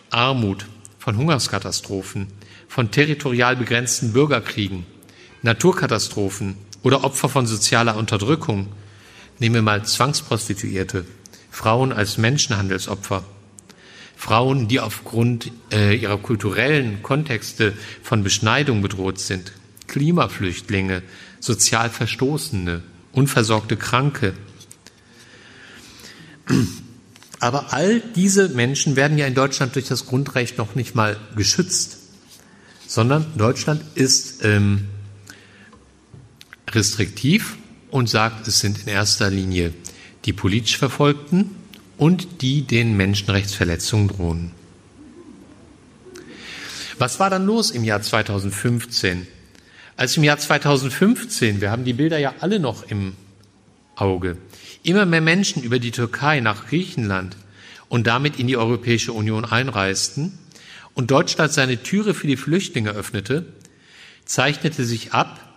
[0.10, 0.66] Armut,
[1.00, 2.28] von Hungerskatastrophen,
[2.68, 4.86] von territorial begrenzten Bürgerkriegen,
[5.42, 8.68] Naturkatastrophen oder Opfer von sozialer Unterdrückung.
[9.40, 11.06] Nehmen wir mal Zwangsprostituierte,
[11.50, 13.24] Frauen als Menschenhandelsopfer,
[14.16, 17.74] Frauen, die aufgrund äh, ihrer kulturellen Kontexte
[18.04, 19.52] von Beschneidung bedroht sind,
[19.88, 21.02] Klimaflüchtlinge,
[21.40, 24.34] sozial Verstoßene, unversorgte Kranke.
[27.40, 31.98] Aber all diese Menschen werden ja in Deutschland durch das Grundrecht noch nicht mal geschützt,
[32.86, 34.88] sondern Deutschland ist ähm,
[36.76, 37.58] restriktiv
[37.90, 39.74] und sagt, es sind in erster Linie
[40.26, 41.56] die politisch Verfolgten
[41.98, 44.52] und die den Menschenrechtsverletzungen drohen.
[46.98, 49.28] Was war dann los im Jahr 2015?
[49.98, 53.14] Als im Jahr 2015, wir haben die Bilder ja alle noch im
[53.96, 54.38] Auge,
[54.84, 57.38] immer mehr Menschen über die Türkei nach Griechenland
[57.90, 60.40] und damit in die Europäische Union einreisten
[60.94, 63.46] und Deutschland seine Türe für die Flüchtlinge öffnete,
[64.26, 65.51] zeichnete sich ab,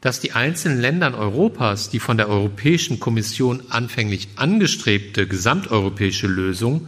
[0.00, 6.86] dass die einzelnen Länder Europas die von der Europäischen Kommission anfänglich angestrebte gesamteuropäische Lösung,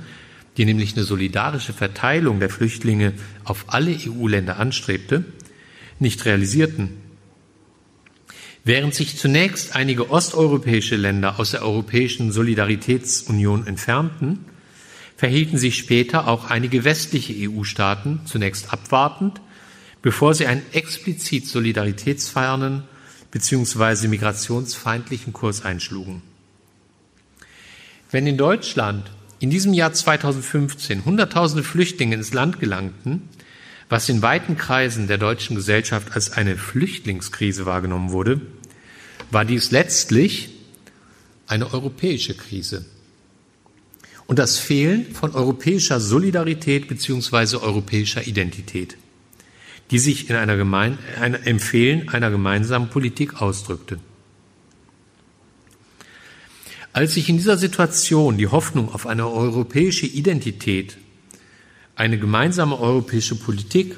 [0.57, 3.12] die nämlich eine solidarische Verteilung der Flüchtlinge
[3.44, 5.25] auf alle EU-Länder anstrebte,
[5.99, 6.90] nicht realisierten.
[8.64, 14.44] Während sich zunächst einige osteuropäische Länder aus der Europäischen Solidaritätsunion entfernten,
[15.16, 19.40] verhielten sich später auch einige westliche EU-Staaten zunächst abwartend,
[20.03, 22.85] bevor sie einen explizit solidaritätsfeiernden
[23.30, 24.08] bzw.
[24.08, 26.22] migrationsfeindlichen Kurs einschlugen.
[28.10, 29.10] Wenn in Deutschland
[29.40, 33.28] in diesem Jahr 2015 Hunderttausende Flüchtlinge ins Land gelangten,
[33.88, 38.40] was in weiten Kreisen der deutschen Gesellschaft als eine Flüchtlingskrise wahrgenommen wurde,
[39.30, 40.50] war dies letztlich
[41.46, 42.84] eine europäische Krise.
[44.26, 47.56] Und das Fehlen von europäischer Solidarität bzw.
[47.56, 48.96] europäischer Identität
[49.90, 53.98] die sich in einer Gemein einer Empfehlen einer gemeinsamen Politik ausdrückte.
[56.92, 60.98] Als sich in dieser Situation die Hoffnung auf eine europäische Identität,
[61.96, 63.96] eine gemeinsame europäische Politik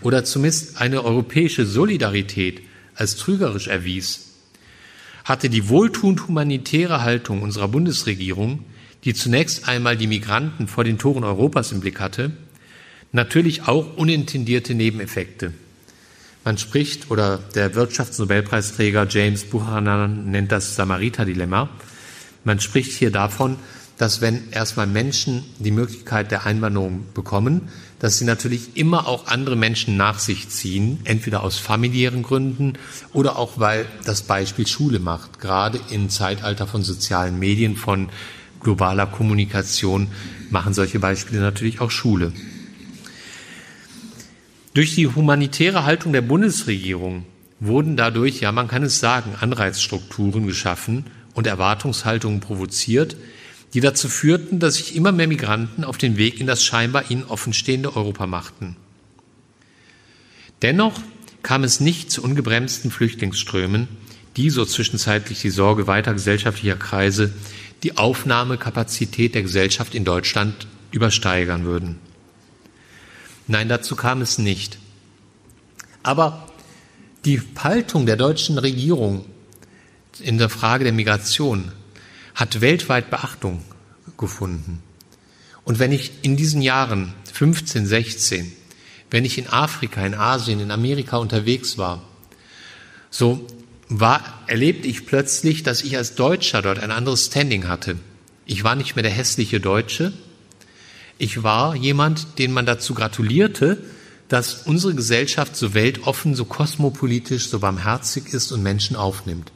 [0.00, 2.62] oder zumindest eine europäische Solidarität
[2.94, 4.34] als trügerisch erwies,
[5.24, 8.64] hatte die wohltuend humanitäre Haltung unserer Bundesregierung,
[9.04, 12.32] die zunächst einmal die Migranten vor den Toren Europas im Blick hatte,
[13.12, 15.52] Natürlich auch unintendierte Nebeneffekte.
[16.44, 21.68] Man spricht, oder der Wirtschaftsnobelpreisträger James Buchanan nennt das Samariter-Dilemma.
[22.44, 23.56] Man spricht hier davon,
[23.98, 27.68] dass wenn erstmal Menschen die Möglichkeit der Einwanderung bekommen,
[27.98, 32.74] dass sie natürlich immer auch andere Menschen nach sich ziehen, entweder aus familiären Gründen
[33.12, 35.40] oder auch weil das Beispiel Schule macht.
[35.40, 38.08] Gerade im Zeitalter von sozialen Medien, von
[38.60, 40.08] globaler Kommunikation
[40.50, 42.32] machen solche Beispiele natürlich auch Schule.
[44.74, 47.24] Durch die humanitäre Haltung der Bundesregierung
[47.60, 53.16] wurden dadurch, ja man kann es sagen, Anreizstrukturen geschaffen und Erwartungshaltungen provoziert,
[53.74, 57.24] die dazu führten, dass sich immer mehr Migranten auf den Weg in das scheinbar ihnen
[57.24, 58.76] offenstehende Europa machten.
[60.62, 61.00] Dennoch
[61.42, 63.88] kam es nicht zu ungebremsten Flüchtlingsströmen,
[64.36, 67.32] die so zwischenzeitlich die Sorge weiter gesellschaftlicher Kreise
[67.82, 72.07] die Aufnahmekapazität der Gesellschaft in Deutschland übersteigern würden.
[73.48, 74.78] Nein, dazu kam es nicht.
[76.02, 76.46] Aber
[77.24, 79.24] die Haltung der deutschen Regierung
[80.20, 81.72] in der Frage der Migration
[82.34, 83.64] hat weltweit Beachtung
[84.16, 84.82] gefunden.
[85.64, 88.52] Und wenn ich in diesen Jahren 15, 16,
[89.10, 92.02] wenn ich in Afrika, in Asien, in Amerika unterwegs war,
[93.10, 93.46] so
[93.88, 97.96] war, erlebte ich plötzlich, dass ich als Deutscher dort ein anderes Standing hatte.
[98.44, 100.12] Ich war nicht mehr der hässliche Deutsche.
[101.18, 103.78] Ich war jemand, den man dazu gratulierte,
[104.28, 109.50] dass unsere Gesellschaft so weltoffen, so kosmopolitisch, so barmherzig ist und Menschen aufnimmt.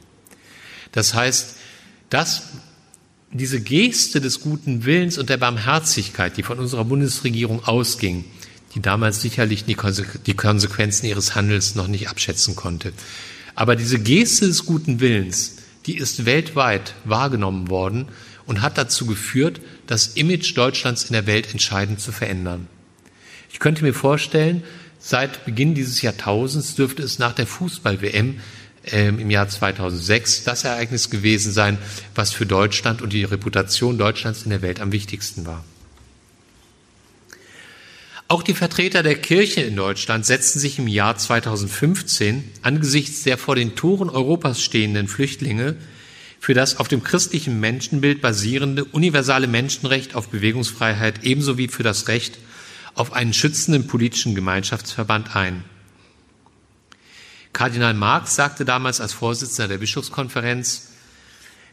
[0.91, 1.55] Das heißt,
[2.09, 2.43] dass
[3.31, 8.25] diese Geste des guten Willens und der Barmherzigkeit, die von unserer Bundesregierung ausging,
[8.75, 12.93] die damals sicherlich die Konsequenzen ihres Handels noch nicht abschätzen konnte.
[13.55, 18.07] Aber diese Geste des guten Willens, die ist weltweit wahrgenommen worden
[18.45, 22.67] und hat dazu geführt, das Image Deutschlands in der Welt entscheidend zu verändern.
[23.51, 24.63] Ich könnte mir vorstellen,
[24.99, 28.39] seit Beginn dieses Jahrtausends dürfte es nach der Fußball-WM
[28.85, 31.77] ähm, im Jahr 2006 das Ereignis gewesen sein,
[32.15, 35.63] was für Deutschland und die Reputation Deutschlands in der Welt am wichtigsten war.
[38.27, 43.55] Auch die Vertreter der Kirche in Deutschland setzten sich im Jahr 2015 angesichts der vor
[43.55, 45.75] den Toren Europas stehenden Flüchtlinge
[46.43, 52.09] für das auf dem christlichen Menschenbild basierende universale Menschenrecht auf Bewegungsfreiheit ebenso wie für das
[52.09, 52.37] Recht
[52.95, 55.63] auf einen schützenden politischen Gemeinschaftsverband ein.
[57.53, 60.89] Kardinal Marx sagte damals als Vorsitzender der Bischofskonferenz,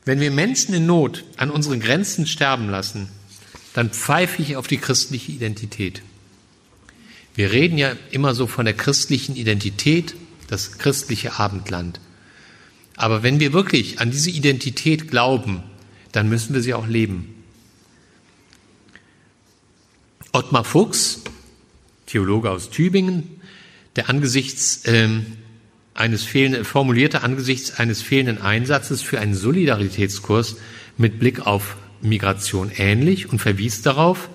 [0.04, 3.08] wenn wir Menschen in Not an unseren Grenzen sterben lassen,
[3.74, 6.00] dann pfeife ich auf die christliche Identität.
[7.34, 10.14] Wir reden ja immer so von der christlichen Identität,
[10.46, 11.98] das christliche Abendland.
[13.00, 15.62] Aber wenn wir wirklich an diese Identität glauben,
[16.12, 17.34] dann müssen wir sie auch leben.
[20.32, 21.22] Ottmar Fuchs,
[22.04, 23.40] Theologe aus Tübingen,
[23.96, 25.24] der angesichts ähm,
[25.94, 30.56] eines fehlenden, formulierte angesichts eines fehlenden Einsatzes für einen Solidaritätskurs
[30.98, 34.28] mit Blick auf Migration ähnlich und verwies darauf,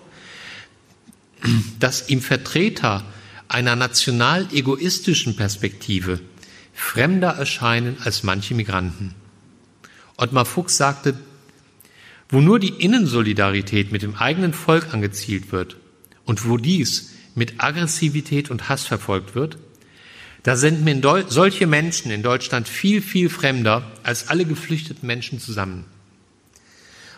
[1.79, 3.05] dass ihm Vertreter
[3.47, 6.19] einer national egoistischen Perspektive
[6.75, 9.15] fremder erscheinen als manche Migranten.
[10.17, 11.15] Ottmar Fuchs sagte,
[12.29, 15.77] wo nur die Innensolidarität mit dem eigenen Volk angezielt wird
[16.25, 19.57] und wo dies mit Aggressivität und Hass verfolgt wird,
[20.43, 25.85] da sind mir solche Menschen in Deutschland viel, viel fremder als alle geflüchteten Menschen zusammen.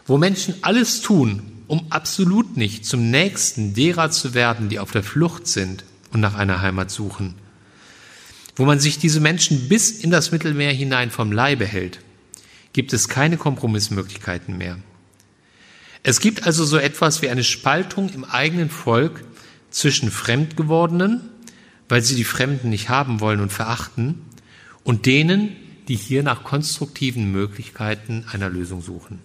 [0.06, 5.04] Wo Menschen alles tun, um absolut nicht zum Nächsten derer zu werden, die auf der
[5.04, 7.36] Flucht sind und nach einer Heimat suchen.
[8.58, 12.00] Wo man sich diese Menschen bis in das Mittelmeer hinein vom Leibe hält,
[12.74, 14.80] gibt es keine Kompromissmöglichkeiten mehr.
[16.02, 19.24] Es gibt also so etwas wie eine Spaltung im eigenen Volk
[19.70, 21.22] zwischen Fremdgewordenen,
[21.88, 24.22] weil sie die Fremden nicht haben wollen und verachten,
[24.84, 25.56] und denen,
[25.88, 29.20] die hier nach konstruktiven Möglichkeiten einer Lösung suchen.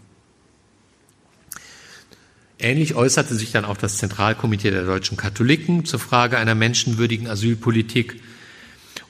[2.58, 8.20] Ähnlich äußerte sich dann auch das Zentralkomitee der deutschen Katholiken zur Frage einer menschenwürdigen Asylpolitik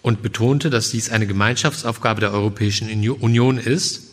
[0.02, 4.12] und betonte, dass dies eine Gemeinschaftsaufgabe der Europäischen Union ist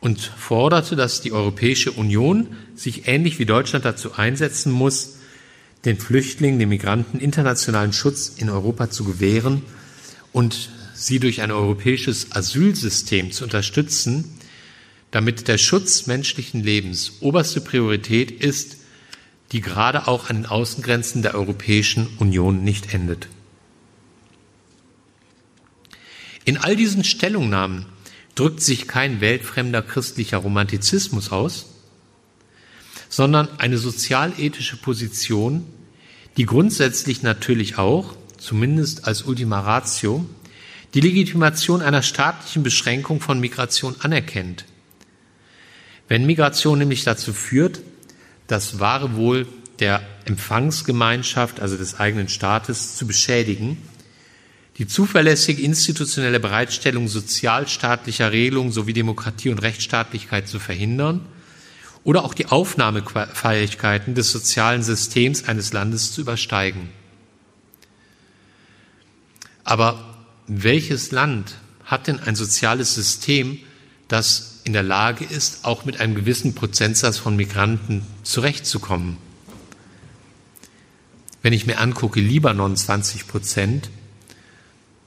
[0.00, 5.16] und forderte, dass die Europäische Union sich ähnlich wie Deutschland dazu einsetzen muss,
[5.86, 9.62] den Flüchtlingen, den Migranten internationalen Schutz in Europa zu gewähren
[10.32, 14.38] und sie durch ein europäisches Asylsystem zu unterstützen,
[15.10, 18.76] damit der Schutz menschlichen Lebens oberste Priorität ist,
[19.52, 23.28] die gerade auch an den Außengrenzen der Europäischen Union nicht endet.
[26.44, 27.86] In all diesen Stellungnahmen
[28.34, 31.66] drückt sich kein weltfremder christlicher Romantizismus aus,
[33.08, 35.64] sondern eine sozialethische Position,
[36.36, 40.26] die grundsätzlich natürlich auch, zumindest als Ultima Ratio,
[40.94, 44.64] die Legitimation einer staatlichen Beschränkung von Migration anerkennt.
[46.08, 47.80] Wenn Migration nämlich dazu führt,
[48.46, 49.46] das wahre Wohl
[49.80, 53.78] der Empfangsgemeinschaft, also des eigenen Staates, zu beschädigen,
[54.78, 61.20] die zuverlässige institutionelle Bereitstellung sozialstaatlicher Regelungen sowie Demokratie und Rechtsstaatlichkeit zu verhindern
[62.02, 66.88] oder auch die Aufnahmefähigkeiten des sozialen Systems eines Landes zu übersteigen.
[69.62, 73.58] Aber welches Land hat denn ein soziales System,
[74.08, 79.16] das in der Lage ist, auch mit einem gewissen Prozentsatz von Migranten zurechtzukommen?
[81.42, 83.90] Wenn ich mir angucke, Libanon 20 Prozent,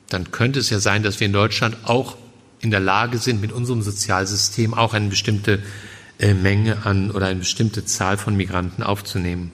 [0.10, 2.18] dann könnte es ja sein, dass wir in Deutschland auch
[2.60, 5.62] in der Lage sind, mit unserem Sozialsystem auch eine bestimmte
[6.20, 9.52] äh, Menge an oder eine bestimmte Zahl von Migranten aufzunehmen.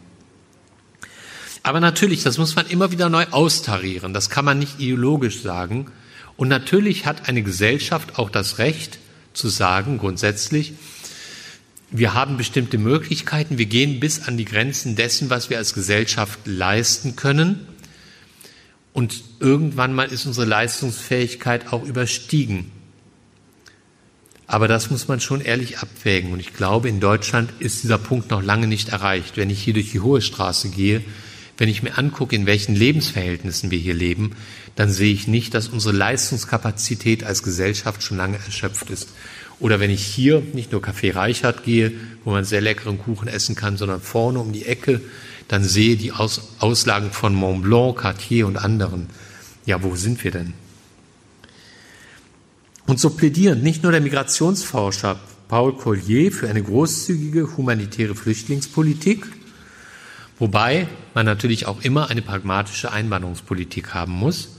[1.64, 4.14] Aber natürlich, das muss man immer wieder neu austarieren.
[4.14, 5.88] Das kann man nicht ideologisch sagen.
[6.36, 9.00] Und natürlich hat eine Gesellschaft auch das Recht
[9.34, 10.74] zu sagen, grundsätzlich,
[11.90, 16.40] wir haben bestimmte Möglichkeiten, wir gehen bis an die Grenzen dessen, was wir als Gesellschaft
[16.46, 17.68] leisten können.
[18.94, 22.72] Und irgendwann mal ist unsere Leistungsfähigkeit auch überstiegen.
[24.46, 26.32] Aber das muss man schon ehrlich abwägen.
[26.32, 29.36] Und ich glaube, in Deutschland ist dieser Punkt noch lange nicht erreicht.
[29.36, 31.04] Wenn ich hier durch die Hohe Straße gehe,
[31.58, 34.36] wenn ich mir angucke, in welchen Lebensverhältnissen wir hier leben,
[34.76, 39.10] dann sehe ich nicht, dass unsere Leistungskapazität als Gesellschaft schon lange erschöpft ist.
[39.60, 41.92] Oder wenn ich hier nicht nur Café Reichert gehe,
[42.24, 45.02] wo man sehr leckeren Kuchen essen kann, sondern vorne um die Ecke,
[45.48, 49.08] dann sehe die Aus Auslagen von Mont Blanc, Cartier und anderen.
[49.66, 50.54] Ja, wo sind wir denn?
[52.86, 59.28] Und so plädieren nicht nur der Migrationsforscher Paul Collier für eine großzügige humanitäre Flüchtlingspolitik,
[60.40, 64.58] Wobei man natürlich auch immer eine pragmatische Einwanderungspolitik haben muss,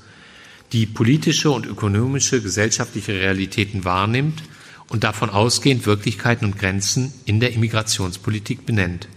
[0.73, 4.43] die politische und ökonomische gesellschaftliche Realitäten wahrnimmt
[4.89, 9.09] und davon ausgehend Wirklichkeiten und Grenzen in der Immigrationspolitik benennt.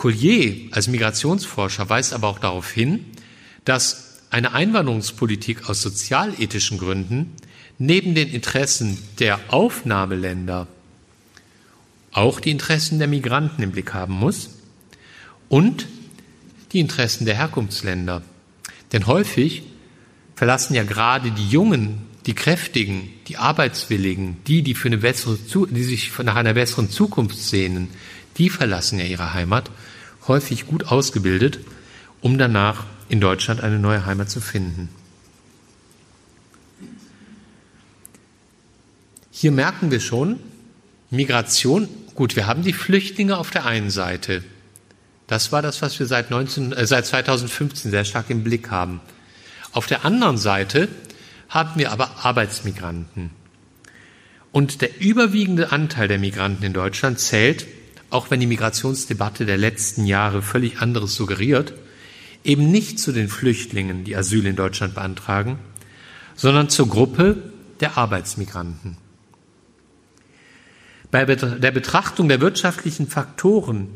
[0.00, 3.04] Collier als Migrationsforscher weist aber auch darauf hin,
[3.66, 7.34] dass eine Einwanderungspolitik aus sozialethischen Gründen
[7.76, 10.68] neben den Interessen der Aufnahmeländer
[12.12, 14.48] auch die Interessen der Migranten im Blick haben muss
[15.50, 15.86] und
[16.72, 18.22] die Interessen der Herkunftsländer.
[18.92, 19.64] Denn häufig
[20.34, 25.36] verlassen ja gerade die Jungen, die Kräftigen, die Arbeitswilligen, die, die, für eine bessere,
[25.70, 27.88] die sich nach einer besseren Zukunft sehnen,
[28.38, 29.70] die verlassen ja ihre Heimat,
[30.30, 31.58] häufig gut ausgebildet,
[32.22, 34.88] um danach in Deutschland eine neue Heimat zu finden.
[39.30, 40.38] Hier merken wir schon,
[41.10, 41.88] Migration
[42.20, 44.44] Gut, wir haben die Flüchtlinge auf der einen Seite.
[45.26, 49.00] Das war das, was wir seit, 19, äh, seit 2015 sehr stark im Blick haben.
[49.72, 50.88] Auf der anderen Seite
[51.48, 53.30] haben wir aber Arbeitsmigranten.
[54.52, 57.66] Und der überwiegende Anteil der Migranten in Deutschland zählt,
[58.10, 61.72] auch wenn die Migrationsdebatte der letzten Jahre völlig anderes suggeriert,
[62.44, 65.58] eben nicht zu den Flüchtlingen, die Asyl in Deutschland beantragen,
[66.34, 67.36] sondern zur Gruppe
[67.80, 68.96] der Arbeitsmigranten.
[71.10, 73.88] Bei der Betrachtung der wirtschaftlichen Faktoren,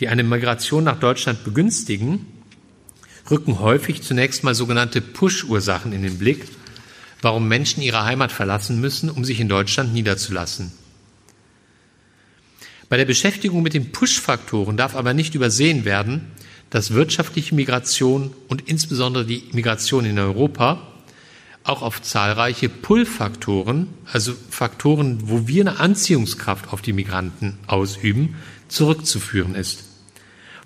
[0.00, 2.26] die eine Migration nach Deutschland begünstigen,
[3.30, 6.46] rücken häufig zunächst mal sogenannte Push-Ursachen in den Blick,
[7.22, 10.72] warum Menschen ihre Heimat verlassen müssen, um sich in Deutschland niederzulassen.
[12.88, 16.32] Bei der Beschäftigung mit den Push-Faktoren darf aber nicht übersehen werden,
[16.70, 20.82] dass wirtschaftliche Migration und insbesondere die Migration in Europa
[21.64, 28.36] auch auf zahlreiche Pull-Faktoren, also Faktoren, wo wir eine Anziehungskraft auf die Migranten ausüben,
[28.68, 29.84] zurückzuführen ist.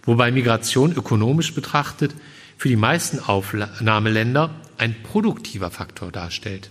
[0.05, 2.15] Wobei Migration ökonomisch betrachtet
[2.57, 6.71] für die meisten Aufnahmeländer ein produktiver Faktor darstellt.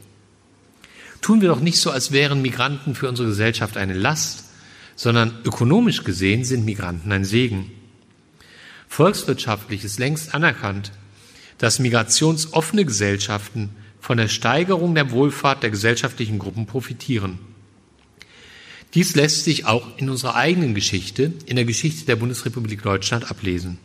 [1.21, 4.45] Tun wir doch nicht so, als wären Migranten für unsere Gesellschaft eine Last,
[5.01, 7.71] sondern ökonomisch gesehen sind Migranten ein Segen.
[8.87, 10.91] Volkswirtschaftlich ist längst anerkannt,
[11.57, 17.39] dass migrationsoffene Gesellschaften von der Steigerung der Wohlfahrt der gesellschaftlichen Gruppen profitieren.
[18.93, 23.79] Dies lässt sich auch in unserer eigenen Geschichte, in der Geschichte der Bundesrepublik Deutschland ablesen.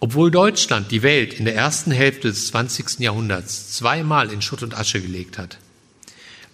[0.00, 3.00] Obwohl Deutschland die Welt in der ersten Hälfte des 20.
[3.00, 5.58] Jahrhunderts zweimal in Schutt und Asche gelegt hat,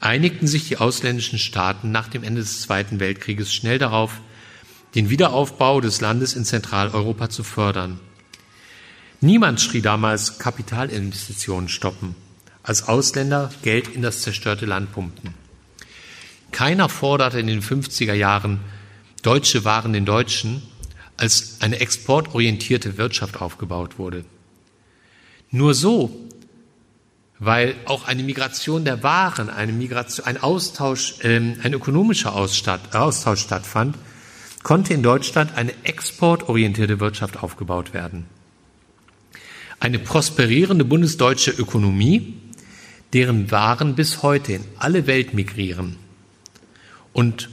[0.02, 4.20] einigten sich die ausländischen Staaten nach dem Ende des Zweiten Weltkrieges schnell darauf,
[4.94, 7.98] den Wiederaufbau des Landes in Zentraleuropa zu fördern
[9.24, 12.16] Niemand schrie damals Kapitalinvestitionen stoppen,
[12.64, 15.34] als Ausländer Geld in das zerstörte Land pumpten.
[16.50, 18.58] Keiner forderte in den 50er Jahren
[19.22, 20.60] Deutsche waren den Deutschen,
[21.16, 24.24] als eine exportorientierte Wirtschaft aufgebaut wurde.
[25.52, 26.10] Nur so
[27.44, 33.96] weil auch eine Migration der Waren, eine Migration, ein Austausch, ähm, ein ökonomischer Austausch stattfand,
[34.62, 38.26] konnte in Deutschland eine exportorientierte Wirtschaft aufgebaut werden.
[39.80, 42.34] Eine prosperierende bundesdeutsche Ökonomie,
[43.12, 45.96] deren Waren bis heute in alle Welt migrieren
[47.12, 47.48] und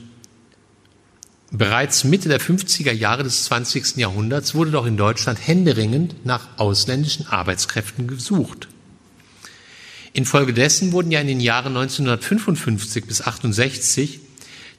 [1.51, 3.97] Bereits Mitte der 50er Jahre des 20.
[3.97, 8.67] Jahrhunderts wurde doch in Deutschland händeringend nach ausländischen Arbeitskräften gesucht.
[10.14, 14.20] Infolgedessen wurden ja in den Jahren 1955 bis 68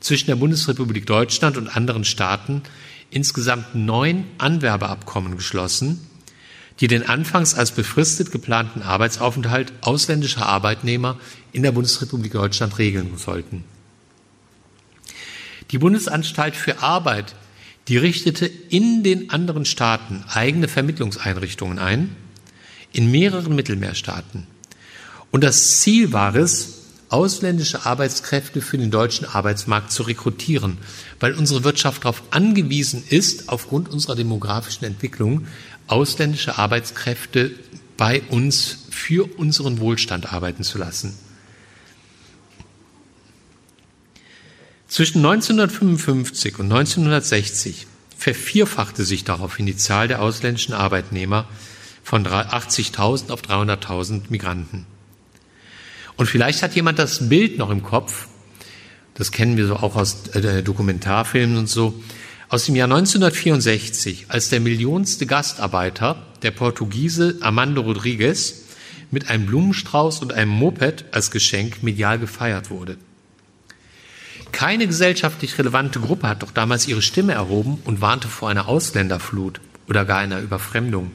[0.00, 2.62] zwischen der Bundesrepublik Deutschland und anderen Staaten
[3.10, 6.06] insgesamt neun Anwerbeabkommen geschlossen,
[6.80, 11.18] die den anfangs als befristet geplanten Arbeitsaufenthalt ausländischer Arbeitnehmer
[11.52, 13.64] in der Bundesrepublik Deutschland regeln sollten.
[15.70, 17.34] Die Bundesanstalt für Arbeit,
[17.88, 22.16] die richtete in den anderen Staaten eigene Vermittlungseinrichtungen ein,
[22.92, 24.46] in mehreren Mittelmeerstaaten.
[25.30, 30.78] Und das Ziel war es, ausländische Arbeitskräfte für den deutschen Arbeitsmarkt zu rekrutieren,
[31.18, 35.46] weil unsere Wirtschaft darauf angewiesen ist, aufgrund unserer demografischen Entwicklung
[35.88, 37.50] ausländische Arbeitskräfte
[37.96, 41.14] bei uns für unseren Wohlstand arbeiten zu lassen.
[44.86, 51.46] Zwischen 1955 und 1960 vervierfachte sich daraufhin die Zahl der ausländischen Arbeitnehmer
[52.02, 54.86] von 80.000 auf 300.000 Migranten.
[56.20, 58.28] Und vielleicht hat jemand das Bild noch im Kopf,
[59.14, 61.98] das kennen wir so auch aus äh, Dokumentarfilmen und so,
[62.50, 68.64] aus dem Jahr 1964, als der millionste Gastarbeiter, der Portugiese Armando Rodriguez,
[69.10, 72.98] mit einem Blumenstrauß und einem Moped als Geschenk medial gefeiert wurde.
[74.52, 79.62] Keine gesellschaftlich relevante Gruppe hat doch damals ihre Stimme erhoben und warnte vor einer Ausländerflut
[79.88, 81.12] oder gar einer Überfremdung.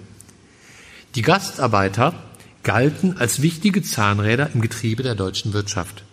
[1.14, 2.16] Die Gastarbeiter
[2.66, 6.04] galten als wichtige Zahnräder im Getriebe der deutschen Wirtschaft.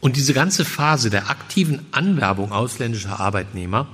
[0.00, 3.86] Und diese ganze Phase der aktiven Anwerbung ausländischer Arbeitnehmer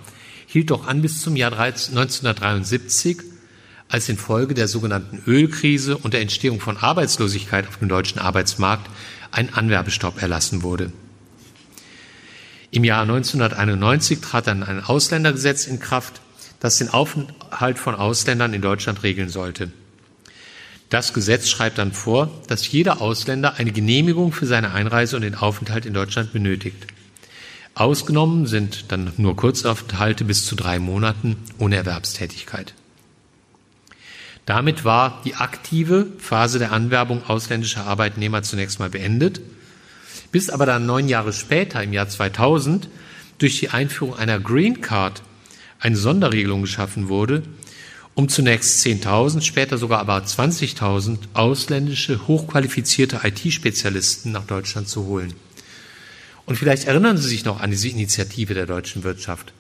[0.46, 3.18] hielt doch an bis zum Jahr 1973,
[3.90, 8.88] als infolge der sogenannten Ölkrise und der Entstehung von Arbeitslosigkeit auf dem deutschen Arbeitsmarkt
[9.32, 10.92] ein Anwerbestopp erlassen wurde.
[12.70, 16.20] Im Jahr 1991 trat dann ein Ausländergesetz in Kraft,
[16.60, 19.72] das den Aufenthalt von Ausländern in Deutschland regeln sollte.
[20.90, 25.34] Das Gesetz schreibt dann vor, dass jeder Ausländer eine Genehmigung für seine Einreise und den
[25.34, 26.86] Aufenthalt in Deutschland benötigt.
[27.74, 32.74] Ausgenommen sind dann nur Kurzaufenthalte bis zu drei Monaten ohne Erwerbstätigkeit.
[34.46, 39.42] Damit war die aktive Phase der Anwerbung ausländischer Arbeitnehmer zunächst mal beendet,
[40.32, 42.88] bis aber dann neun Jahre später, im Jahr 2000,
[43.36, 45.22] durch die Einführung einer Green Card
[45.80, 47.42] eine Sonderregelung geschaffen wurde,
[48.18, 55.34] um zunächst 10.000, später sogar aber 20.000 ausländische hochqualifizierte IT-Spezialisten nach Deutschland zu holen.
[56.44, 59.52] Und vielleicht erinnern Sie sich noch an diese Initiative der deutschen Wirtschaft.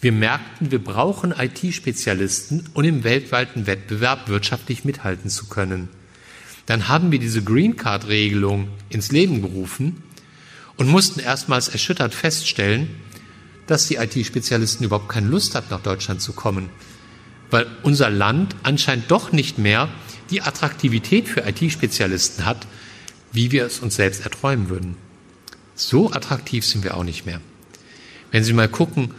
[0.00, 5.88] Wir merkten, wir brauchen IT-Spezialisten, um im weltweiten Wettbewerb wirtschaftlich mithalten zu können.
[6.66, 10.04] Dann haben wir diese Green Card-Regelung ins Leben gerufen
[10.76, 12.88] und mussten erstmals erschüttert feststellen,
[13.66, 16.70] dass die IT-Spezialisten überhaupt keine Lust hatten, nach Deutschland zu kommen,
[17.56, 19.88] weil unser Land anscheinend doch nicht mehr
[20.28, 22.66] die Attraktivität für IT-Spezialisten hat,
[23.32, 24.98] wie wir es uns selbst erträumen würden.
[25.74, 27.40] So attraktiv sind wir auch nicht mehr.
[28.30, 29.14] Wenn Sie mal gucken,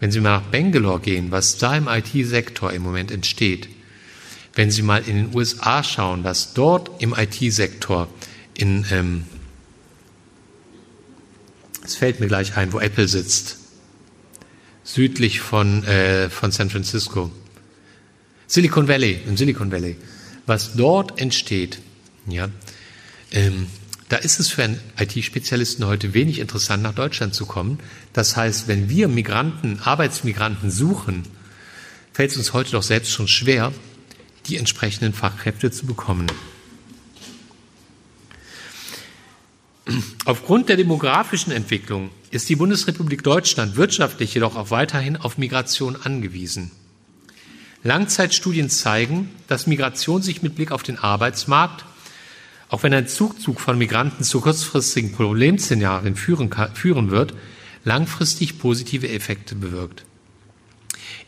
[0.00, 3.68] wenn Sie mal nach Bangalore gehen, was da im IT-Sektor im Moment entsteht,
[4.54, 8.08] wenn Sie mal in den USA schauen, was dort im IT-Sektor
[8.54, 9.24] in, ähm,
[11.84, 13.58] es fällt mir gleich ein, wo Apple sitzt,
[14.82, 17.30] südlich von, äh, von San Francisco,
[18.46, 19.96] Silicon Valley, im Silicon Valley,
[20.46, 21.78] was dort entsteht,
[22.26, 22.48] ja,
[23.32, 23.66] ähm,
[24.08, 27.80] da ist es für einen IT-Spezialisten heute wenig interessant, nach Deutschland zu kommen.
[28.12, 31.24] Das heißt, wenn wir Migranten, Arbeitsmigranten suchen,
[32.12, 33.72] fällt es uns heute doch selbst schon schwer,
[34.46, 36.28] die entsprechenden Fachkräfte zu bekommen.
[40.24, 46.70] Aufgrund der demografischen Entwicklung ist die Bundesrepublik Deutschland wirtschaftlich jedoch auch weiterhin auf Migration angewiesen.
[47.82, 51.84] Langzeitstudien zeigen, dass Migration sich mit Blick auf den Arbeitsmarkt
[52.68, 57.34] auch wenn ein Zugzug von Migranten zu kurzfristigen Problemszenarien führen, führen wird,
[57.84, 60.04] langfristig positive Effekte bewirkt.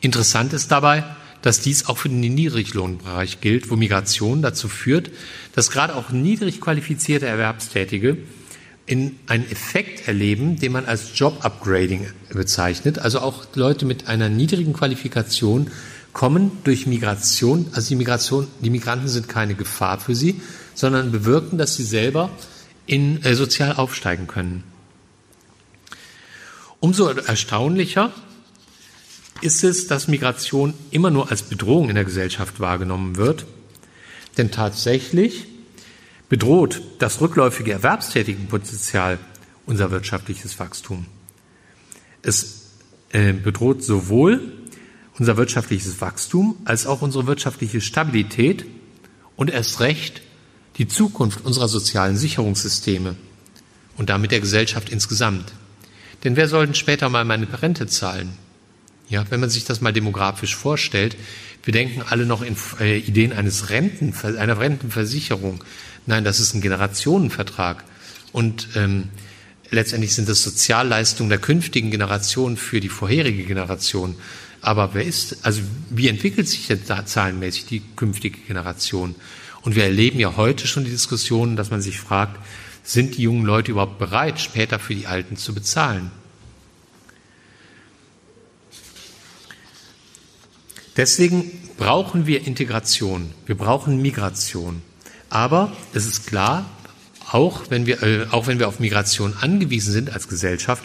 [0.00, 1.04] Interessant ist dabei,
[1.42, 5.10] dass dies auch für den Niedriglohnbereich gilt, wo Migration dazu führt,
[5.54, 8.18] dass gerade auch niedrig qualifizierte Erwerbstätige
[8.86, 12.98] in einen Effekt erleben, den man als Job Upgrading bezeichnet.
[12.98, 15.70] Also auch Leute mit einer niedrigen Qualifikation
[16.12, 20.40] kommen durch Migration, also die Migration, die Migranten sind keine Gefahr für sie,
[20.74, 22.30] sondern bewirken, dass sie selber
[22.86, 24.64] in, äh, sozial aufsteigen können.
[26.80, 28.12] Umso erstaunlicher
[29.40, 33.46] ist es, dass Migration immer nur als Bedrohung in der Gesellschaft wahrgenommen wird.
[34.36, 35.46] Denn tatsächlich
[36.28, 39.18] bedroht das rückläufige Erwerbstätigenpotenzial
[39.66, 41.06] unser wirtschaftliches Wachstum.
[42.22, 42.70] Es
[43.10, 44.52] äh, bedroht sowohl
[45.18, 48.64] unser wirtschaftliches Wachstum als auch unsere wirtschaftliche Stabilität
[49.36, 50.22] und erst recht
[50.78, 53.16] die Zukunft unserer sozialen Sicherungssysteme
[53.96, 55.52] und damit der Gesellschaft insgesamt.
[56.24, 58.32] Denn wer soll denn später mal meine Rente zahlen?
[59.08, 61.16] Ja, wenn man sich das mal demografisch vorstellt,
[61.64, 65.64] wir denken alle noch in äh, Ideen eines Renten, einer Rentenversicherung.
[66.06, 67.84] Nein, das ist ein Generationenvertrag.
[68.32, 69.08] Und ähm,
[69.70, 74.16] letztendlich sind das Sozialleistungen der künftigen Generation für die vorherige Generation.
[74.60, 79.14] Aber wer ist, also wie entwickelt sich denn da zahlenmäßig die künftige Generation?
[79.62, 82.40] Und wir erleben ja heute schon die Diskussion, dass man sich fragt,
[82.82, 86.10] sind die jungen Leute überhaupt bereit, später für die Alten zu bezahlen?
[90.96, 94.82] Deswegen brauchen wir Integration, wir brauchen Migration.
[95.30, 96.68] Aber es ist klar,
[97.30, 100.82] auch wenn wir, äh, auch wenn wir auf Migration angewiesen sind als Gesellschaft,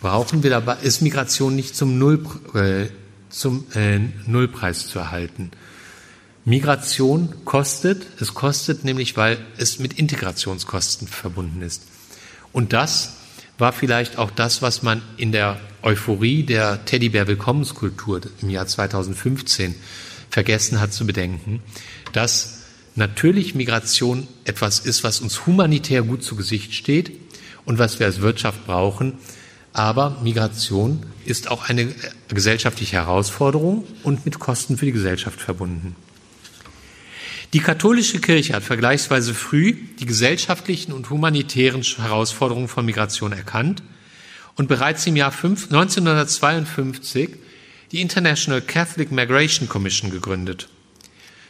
[0.00, 2.86] brauchen wir dabei, ist Migration nicht zum, Null, äh,
[3.32, 5.50] zum äh, Nullpreis zu erhalten.
[6.44, 11.82] Migration kostet, es kostet nämlich, weil es mit Integrationskosten verbunden ist.
[12.52, 13.14] Und das
[13.58, 19.74] war vielleicht auch das, was man in der Euphorie der Teddybär-Willkommenskultur im Jahr 2015
[20.30, 21.62] vergessen hat zu bedenken,
[22.12, 22.62] dass
[22.96, 27.12] natürlich Migration etwas ist, was uns humanitär gut zu Gesicht steht
[27.64, 29.14] und was wir als Wirtschaft brauchen.
[29.72, 31.94] Aber Migration ist auch eine
[32.28, 35.96] gesellschaftliche Herausforderung und mit Kosten für die Gesellschaft verbunden.
[37.52, 43.82] Die katholische Kirche hat vergleichsweise früh die gesellschaftlichen und humanitären Herausforderungen von Migration erkannt
[44.56, 47.30] und bereits im Jahr 1952
[47.92, 50.68] die International Catholic Migration Commission gegründet.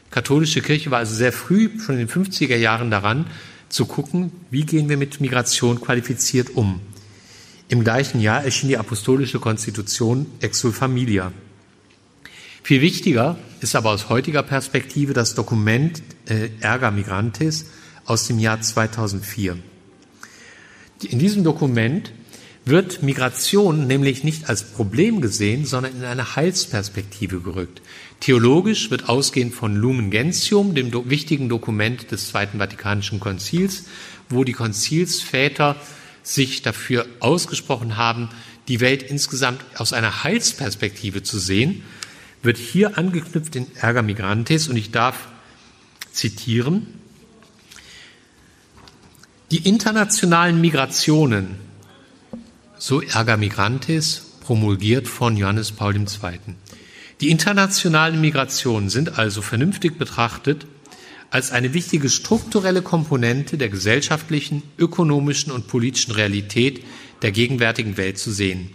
[0.06, 3.26] Die katholische Kirche war also sehr früh, schon in den 50er Jahren daran,
[3.68, 6.80] zu gucken, wie gehen wir mit Migration qualifiziert um.
[7.72, 11.32] Im gleichen Jahr erschien die apostolische Konstitution Exul Familia.
[12.62, 17.64] Viel wichtiger ist aber aus heutiger Perspektive das Dokument äh, Erga Migrantis
[18.04, 19.56] aus dem Jahr 2004.
[21.08, 22.12] In diesem Dokument
[22.66, 27.80] wird Migration nämlich nicht als Problem gesehen, sondern in eine Heilsperspektive gerückt.
[28.20, 33.84] Theologisch wird ausgehend von Lumen Gentium, dem do wichtigen Dokument des Zweiten Vatikanischen Konzils,
[34.28, 35.76] wo die Konzilsväter
[36.22, 38.28] sich dafür ausgesprochen haben,
[38.68, 41.82] die Welt insgesamt aus einer Heilsperspektive zu sehen,
[42.42, 45.28] wird hier angeknüpft in Erga Migrantes und ich darf
[46.12, 46.86] zitieren.
[49.50, 51.56] Die internationalen Migrationen
[52.82, 56.06] so Erga Migrantes, promulgiert von Johannes Paul II.
[57.20, 60.66] Die internationalen Migrationen sind also vernünftig betrachtet
[61.32, 66.84] als eine wichtige strukturelle Komponente der gesellschaftlichen, ökonomischen und politischen Realität
[67.22, 68.68] der gegenwärtigen Welt zu sehen.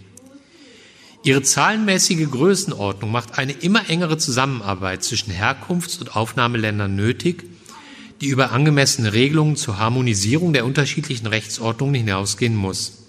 [1.24, 7.44] Ihre zahlenmäßige Größenordnung macht eine immer engere Zusammenarbeit zwischen Herkunfts- und Aufnahmeländern nötig,
[8.22, 13.04] die über angemessene Regelungen zur Harmonisierung der unterschiedlichen Rechtsordnungen hinausgehen muss.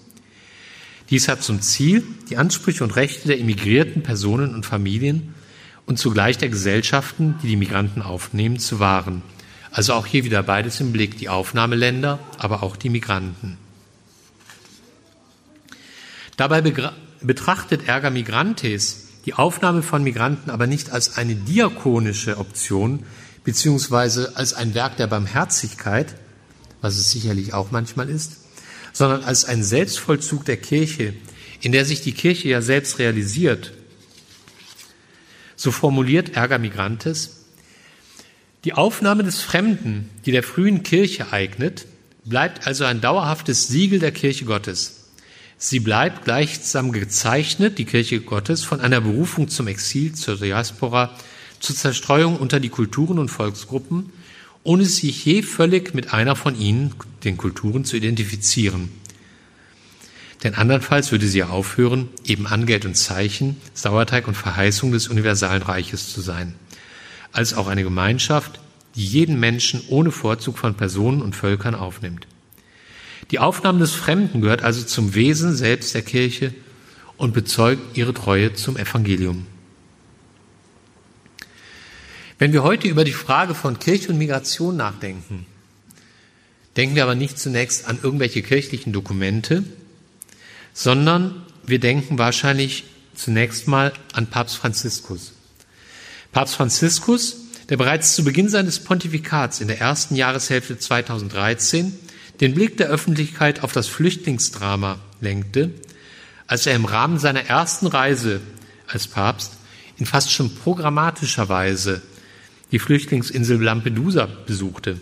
[1.09, 5.33] Dies hat zum Ziel, die Ansprüche und Rechte der immigrierten Personen und Familien
[5.87, 9.23] und zugleich der Gesellschaften, die die Migranten aufnehmen, zu wahren.
[9.71, 13.57] Also auch hier wieder beides im Blick, die Aufnahmeländer, aber auch die Migranten.
[16.37, 16.61] Dabei
[17.21, 23.05] betrachtet Ärger Migrantes die Aufnahme von Migranten aber nicht als eine diakonische Option
[23.43, 26.15] beziehungsweise als ein Werk der Barmherzigkeit,
[26.81, 28.37] was es sicherlich auch manchmal ist,
[28.93, 31.13] sondern als ein Selbstvollzug der Kirche,
[31.61, 33.73] in der sich die Kirche ja selbst realisiert.
[35.55, 37.38] So formuliert Erga Migrantes,
[38.65, 41.85] die Aufnahme des Fremden, die der frühen Kirche eignet,
[42.25, 45.09] bleibt also ein dauerhaftes Siegel der Kirche Gottes.
[45.57, 51.15] Sie bleibt gleichsam gezeichnet, die Kirche Gottes, von einer Berufung zum Exil, zur Diaspora,
[51.59, 54.11] zur Zerstreuung unter die Kulturen und Volksgruppen
[54.63, 56.93] ohne sich je völlig mit einer von ihnen,
[57.23, 58.91] den Kulturen, zu identifizieren.
[60.43, 66.13] Denn andernfalls würde sie aufhören, eben Angeld und Zeichen, Sauerteig und Verheißung des universalen Reiches
[66.13, 66.55] zu sein,
[67.31, 68.59] als auch eine Gemeinschaft,
[68.95, 72.27] die jeden Menschen ohne Vorzug von Personen und Völkern aufnimmt.
[73.31, 76.53] Die Aufnahme des Fremden gehört also zum Wesen selbst der Kirche
[77.17, 79.45] und bezeugt ihre Treue zum Evangelium.
[82.39, 85.45] Wenn wir heute über die Frage von Kirche und Migration nachdenken,
[86.77, 89.63] denken wir aber nicht zunächst an irgendwelche kirchlichen Dokumente,
[90.73, 95.33] sondern wir denken wahrscheinlich zunächst mal an Papst Franziskus.
[96.31, 97.37] Papst Franziskus,
[97.69, 101.97] der bereits zu Beginn seines Pontifikats in der ersten Jahreshälfte 2013
[102.39, 105.71] den Blick der Öffentlichkeit auf das Flüchtlingsdrama lenkte,
[106.47, 108.41] als er im Rahmen seiner ersten Reise
[108.87, 109.53] als Papst
[109.97, 112.01] in fast schon programmatischer Weise
[112.71, 114.99] die Flüchtlingsinsel Lampedusa besuchte.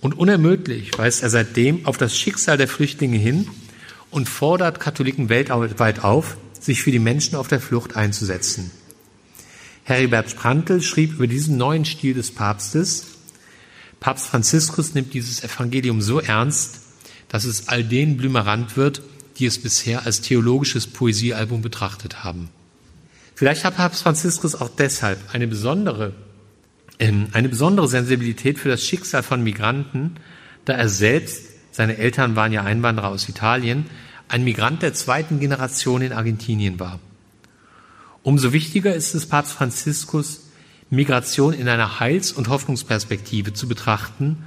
[0.00, 3.48] Und unermüdlich weist er seitdem auf das Schicksal der Flüchtlinge hin
[4.10, 8.70] und fordert Katholiken weltweit auf, sich für die Menschen auf der Flucht einzusetzen.
[9.88, 13.06] Heribert Prantl schrieb über diesen neuen Stil des Papstes,
[14.00, 16.80] Papst Franziskus nimmt dieses Evangelium so ernst,
[17.28, 19.00] dass es all denen blümerant wird,
[19.38, 22.50] die es bisher als theologisches Poesiealbum betrachtet haben.
[23.34, 26.12] Vielleicht hat Papst Franziskus auch deshalb eine besondere,
[26.98, 30.16] äh, eine besondere Sensibilität für das Schicksal von Migranten,
[30.66, 33.86] da er selbst, seine Eltern waren ja Einwanderer aus Italien,
[34.28, 37.00] ein Migrant der zweiten Generation in Argentinien war.
[38.22, 40.48] Umso wichtiger ist es Papst Franziskus,
[40.90, 44.44] Migration in einer Heils- und Hoffnungsperspektive zu betrachten.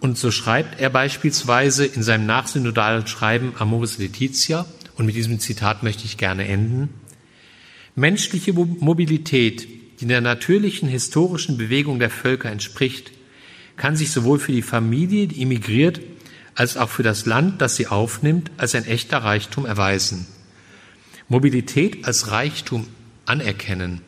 [0.00, 4.66] Und so schreibt er beispielsweise in seinem nachsynodalen Schreiben Amoris Laetitia,
[4.96, 6.90] und mit diesem Zitat möchte ich gerne enden,
[7.94, 9.66] menschliche Mobilität,
[10.00, 13.12] die der natürlichen historischen Bewegung der Völker entspricht,
[13.76, 16.00] kann sich sowohl für die Familie, die immigriert,
[16.54, 20.26] als auch für das Land, das sie aufnimmt, als ein echter Reichtum erweisen.
[21.32, 22.86] Mobilität als Reichtum
[23.24, 24.02] anerkennen,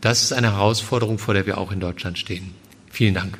[0.00, 2.54] das ist eine Herausforderung, vor der wir auch in Deutschland stehen.
[2.88, 3.36] Vielen Dank.